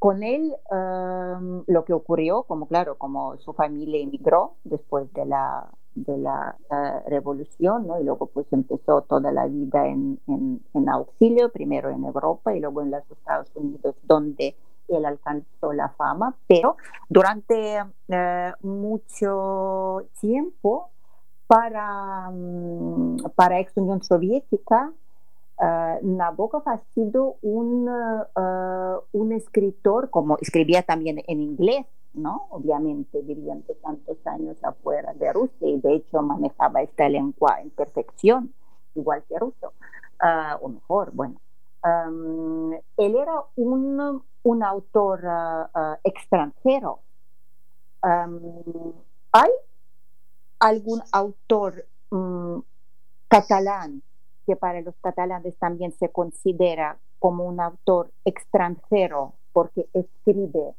[0.00, 0.56] con él
[1.66, 6.56] lo que ocurrió, como claro, como su familia emigró después de la, de la
[7.06, 8.00] revolución, ¿no?
[8.00, 12.80] y luego pues empezó toda la vida en, en, auxilio, primero en Europa y luego
[12.80, 14.56] en los Estados Unidos, donde
[14.88, 16.78] él alcanzó la fama, pero
[17.10, 20.88] durante eh, mucho tiempo
[21.46, 24.92] para, mm, para ex Unión Soviética,
[26.02, 32.46] Nabokov ha sido un, uh, un escritor, como escribía también en inglés, ¿no?
[32.50, 38.54] Obviamente viviendo tantos años afuera de Rusia y de hecho manejaba esta lengua en perfección,
[38.94, 39.72] igual que ruso,
[40.62, 41.40] o mejor, bueno.
[41.82, 45.22] Um, él era un, un autor
[46.04, 47.00] extranjero.
[48.02, 48.92] Um,
[49.32, 49.50] ¿Hay
[50.58, 52.62] algún autor um,
[53.28, 54.02] catalán
[54.50, 60.74] que para los catalanes también se considera como un autor extranjero porque escribe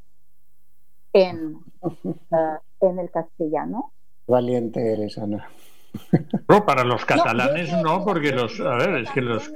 [1.14, 1.92] en, uh,
[2.82, 3.94] en el castellano.
[4.28, 5.48] Valiente eres, Ana.
[6.50, 9.50] No, para los catalanes no, porque los, a ver, es que los...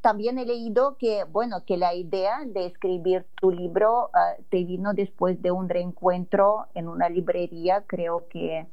[0.00, 4.92] También he leído que, bueno, que la idea de escribir tu libro uh, te vino
[4.92, 8.66] después de un reencuentro en una librería, creo que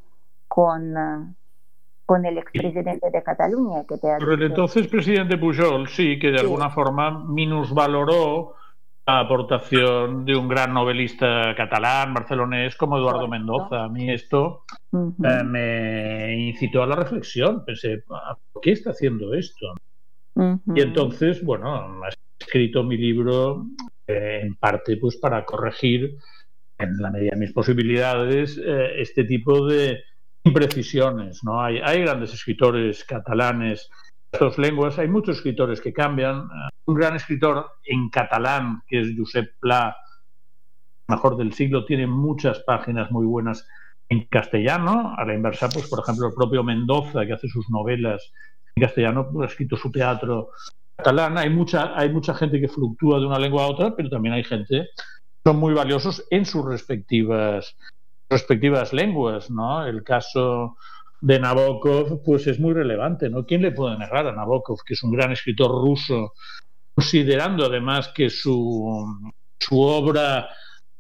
[0.48, 1.36] con uh,
[2.10, 3.84] con el expresidente de Cataluña.
[3.88, 8.55] Que te el entonces presidente Pujol, sí, que de alguna forma minusvaloró
[9.05, 13.84] la aportación de un gran novelista catalán, barcelonés, como Eduardo Mendoza.
[13.84, 17.64] A mí esto eh, me incitó a la reflexión.
[17.64, 19.76] Pensé, ah, ¿por qué está haciendo esto?
[20.74, 23.68] Y entonces, bueno, he escrito mi libro
[24.07, 26.18] eh, en parte pues para corregir,
[26.80, 29.99] en la medida de mis posibilidades, eh, este tipo de,
[30.70, 31.62] imprecisiones, ¿no?
[31.62, 33.89] Hay, hay grandes escritores catalanes
[34.38, 36.47] dos lenguas, hay muchos escritores que cambian.
[36.86, 39.95] Un gran escritor en catalán, que es Josep Pla,
[41.08, 43.68] mejor del siglo, tiene muchas páginas muy buenas
[44.10, 45.16] en castellano.
[45.18, 48.32] A la inversa, pues, por ejemplo, el propio Mendoza, que hace sus novelas
[48.76, 50.50] en castellano, pues, ha escrito su teatro
[50.95, 51.38] catalán.
[51.38, 54.43] Hay mucha, hay mucha gente que fluctúa de una lengua a otra, pero también hay
[54.43, 57.76] gente que son muy valiosos en sus respectivas
[58.30, 59.86] respectivas lenguas, ¿no?
[59.86, 60.78] El caso
[61.22, 63.46] de Nabokov, pues es muy relevante, ¿no?
[63.46, 66.34] ¿Quién le puede negar a Nabokov, que es un gran escritor ruso,
[66.94, 70.50] considerando además que su, su obra,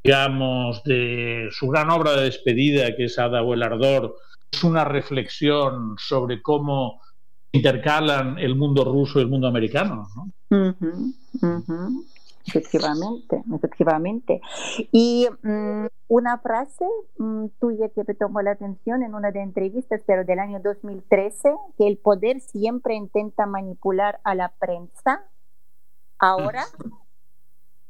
[0.03, 4.15] digamos, de su gran obra de despedida, que es Ada o el Ardor,
[4.51, 7.01] es una reflexión sobre cómo
[7.51, 10.07] intercalan el mundo ruso y el mundo americano.
[10.15, 10.33] ¿no?
[12.47, 14.41] Efectivamente, efectivamente.
[14.91, 16.85] Y mm, una frase
[17.17, 21.53] mm, tuya que me tomó la atención en una de entrevistas, pero del año 2013,
[21.77, 25.23] que el poder siempre intenta manipular a la prensa.
[26.17, 26.65] Ahora,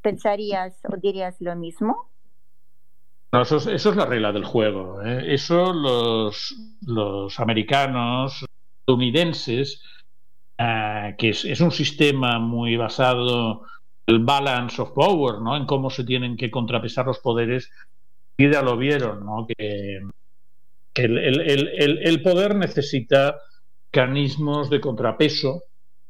[0.02, 2.10] ¿pensarías o dirías lo mismo?
[3.32, 5.02] No, eso, es, la regla del juego.
[5.04, 5.34] ¿eh?
[5.34, 8.46] Eso los, los americanos,
[8.80, 9.84] estadounidenses,
[10.58, 13.66] eh, que es, es un sistema muy basado
[14.18, 15.56] balance of power, ¿no?
[15.56, 17.70] En cómo se tienen que contrapesar los poderes.
[18.36, 19.46] Y ya lo vieron, ¿no?
[19.46, 20.02] Que,
[20.96, 23.38] el, poder necesita
[23.94, 25.62] mecanismos de contrapeso.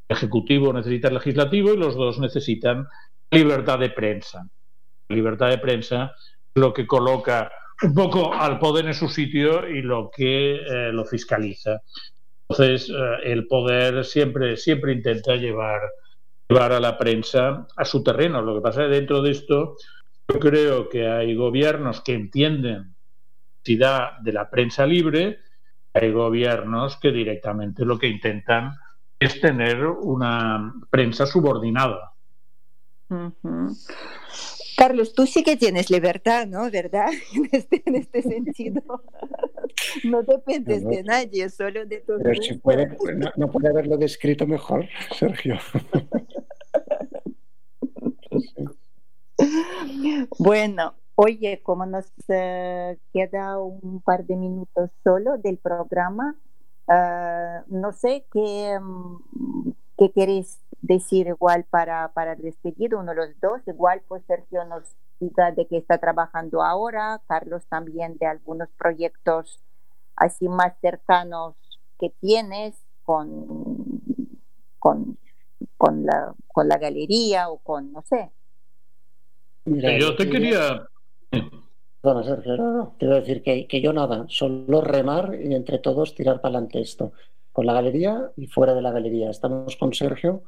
[0.07, 2.87] El ejecutivo necesita el legislativo y los dos necesitan
[3.31, 4.47] libertad de prensa.
[5.09, 6.13] libertad de prensa
[6.55, 11.05] lo que coloca un poco al poder en su sitio y lo que eh, lo
[11.05, 11.81] fiscaliza.
[12.47, 15.81] Entonces, eh, el poder siempre, siempre intenta llevar
[16.49, 18.41] llevar a la prensa a su terreno.
[18.41, 19.77] Lo que pasa es que dentro de esto
[20.27, 22.93] yo creo que hay gobiernos que entienden la
[23.57, 25.39] necesidad de la prensa libre,
[25.93, 28.73] hay gobiernos que directamente lo que intentan
[29.19, 32.13] es tener una prensa subordinada.
[34.77, 36.71] Carlos, tú sí que tienes libertad, ¿no?
[36.71, 37.09] ¿Verdad?
[37.33, 38.81] En este, en este sentido.
[40.03, 42.13] No dependes de nadie, solo de tu.
[42.21, 44.87] Pero si puede, no, no, puede haberlo descrito mejor,
[45.17, 45.57] Sergio.
[50.37, 56.35] Bueno, oye, como nos eh, queda un par de minutos solo del programa,
[56.87, 63.39] eh, no sé qué, mm, qué queréis decir igual para, para despedir uno de los
[63.41, 63.61] dos.
[63.67, 64.83] Igual, pues Sergio nos
[65.19, 69.59] diga de qué está trabajando ahora, Carlos también de algunos proyectos
[70.15, 71.55] así más cercanos
[71.97, 74.01] que tienes con,
[74.79, 75.17] con,
[75.77, 78.31] con, la, con la galería o con, no sé.
[79.99, 80.87] Yo te quería...
[82.01, 86.39] Bueno, Sergio, no, Quiero decir que, que yo nada, solo remar y entre todos tirar
[86.39, 87.11] para adelante esto
[87.51, 89.29] con la galería y fuera de la galería.
[89.29, 90.43] Estamos con Sergio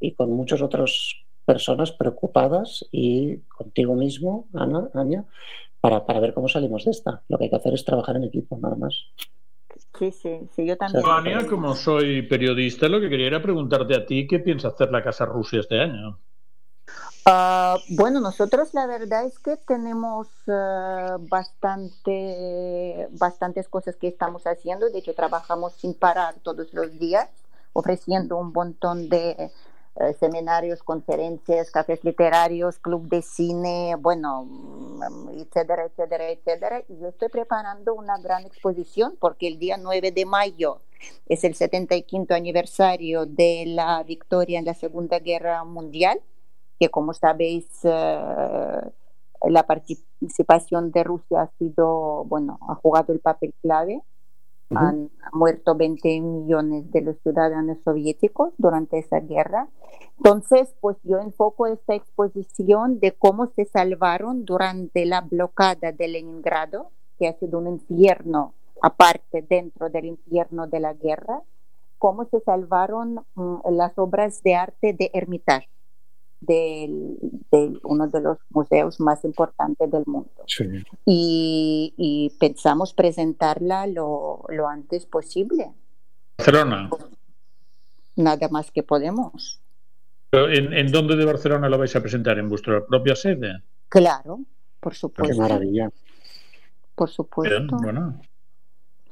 [0.00, 1.14] y con muchas otras
[1.44, 5.24] personas preocupadas y contigo mismo, Ana, Ania,
[5.80, 7.22] para, para ver cómo salimos de esta.
[7.28, 9.06] Lo que hay que hacer es trabajar en equipo, nada más.
[9.98, 11.04] Sí, sí, sí, yo también.
[11.06, 15.02] Ania, como soy periodista, lo que quería era preguntarte a ti qué piensa hacer la
[15.02, 16.18] Casa Rusia este año.
[17.26, 24.90] Uh, bueno, nosotros la verdad es que tenemos uh, bastante, bastantes cosas que estamos haciendo.
[24.90, 27.30] De hecho, trabajamos sin parar todos los días,
[27.72, 29.50] ofreciendo un montón de
[29.94, 36.82] uh, seminarios, conferencias, cafés literarios, club de cine, bueno, mm, etcétera, etcétera, etcétera.
[36.90, 40.82] Y yo estoy preparando una gran exposición porque el día 9 de mayo
[41.26, 46.20] es el 75 aniversario de la victoria en la Segunda Guerra Mundial
[46.84, 48.20] que como sabéis, eh,
[49.48, 54.02] la participación de Rusia ha sido, bueno, ha jugado el papel clave.
[54.70, 59.68] Han muerto 20 millones de los ciudadanos soviéticos durante esa guerra.
[60.16, 66.90] Entonces, pues yo enfoco esta exposición de cómo se salvaron durante la bloquada de Leningrado,
[67.18, 71.40] que ha sido un infierno aparte dentro del infierno de la guerra,
[71.98, 75.68] cómo se salvaron mm, las obras de arte de Hermitage
[76.46, 76.90] de,
[77.82, 80.30] uno de los museos más importantes del mundo.
[81.04, 85.72] Y, pensamos presentarla lo, antes posible.
[86.38, 86.90] Barcelona.
[88.16, 89.60] Nada más que podemos.
[90.32, 92.38] ¿En, ¿En dónde de Barcelona lo vais a presentar?
[92.38, 93.62] ¿En vuestra propia sede?
[93.88, 94.40] Claro,
[94.80, 95.34] por supuesto.
[95.34, 95.90] Qué maravilla.
[96.94, 97.76] Por supuesto.
[97.80, 98.20] bueno.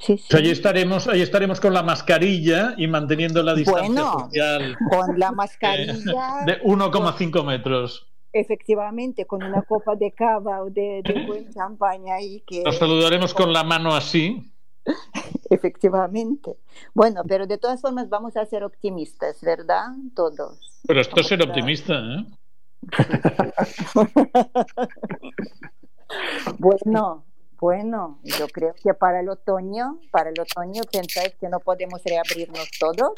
[0.02, 4.76] Sí, ahí estaremos, ahí estaremos con la mascarilla y manteniendo la distancia social.
[4.90, 6.44] Con la mascarilla.
[6.44, 8.08] De 1,5 metros.
[8.32, 12.64] Efectivamente, con una copa de cava o de, buen champaña ahí que.
[12.64, 14.52] Nos saludaremos con la mano así.
[15.50, 16.56] Efectivamente.
[16.94, 19.86] Bueno, pero de todas formas vamos a ser optimistas, ¿verdad?
[20.16, 20.82] Todos.
[20.84, 22.26] Pero esto es ser optimista, ¿eh?
[26.58, 27.24] bueno,
[27.62, 32.68] bueno, yo creo que para el otoño, para el otoño pensáis que no podemos reabrirnos
[32.80, 33.12] todos.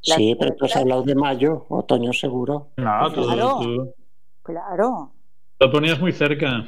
[0.00, 2.68] Sí, pero tú has hablado de mayo, otoño seguro.
[2.78, 3.94] No, claro,
[4.42, 5.12] claro.
[5.58, 6.66] Lo ponías muy cerca.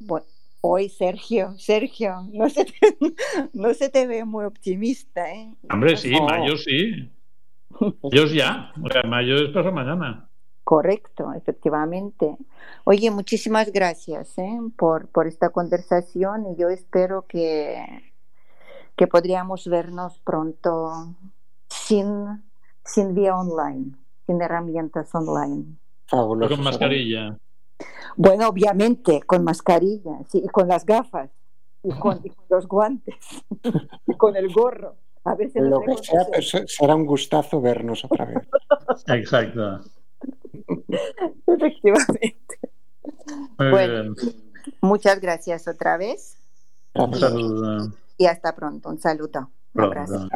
[0.00, 0.26] Bueno,
[0.60, 2.74] hoy, Sergio, Sergio, no se te,
[3.54, 5.54] no se te ve muy optimista, ¿eh?
[5.72, 7.10] Hombre, sí, mayo sí.
[8.02, 8.70] Mayo ya.
[8.84, 10.28] O sea, mayo es para mañana.
[10.64, 12.36] Correcto, efectivamente.
[12.84, 14.58] Oye, muchísimas gracias ¿eh?
[14.76, 17.84] por, por esta conversación y yo espero que,
[18.96, 21.14] que podríamos vernos pronto.
[21.68, 22.42] Sin,
[22.84, 23.92] sin vía online,
[24.26, 25.76] sin herramientas online.
[26.08, 27.36] Con mascarilla.
[28.16, 31.30] Bueno, obviamente, con mascarilla, sí, y con las gafas,
[31.82, 33.16] y con, los guantes,
[34.06, 34.96] y con el gorro.
[35.24, 38.48] A ver si Lo que sea, será un gustazo vernos otra vez.
[39.08, 39.80] Exacto.
[41.46, 42.58] Efectivamente.
[43.58, 44.14] bueno,
[44.80, 46.38] muchas gracias otra vez.
[46.94, 47.92] Un saludo.
[48.16, 48.88] Y hasta pronto.
[48.88, 49.50] Un saludo.
[49.74, 50.28] Un abrazo.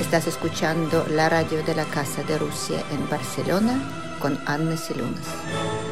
[0.00, 3.80] Estás escuchando la radio de la Casa de Rusia en Barcelona
[4.20, 5.85] con Anne Silunas.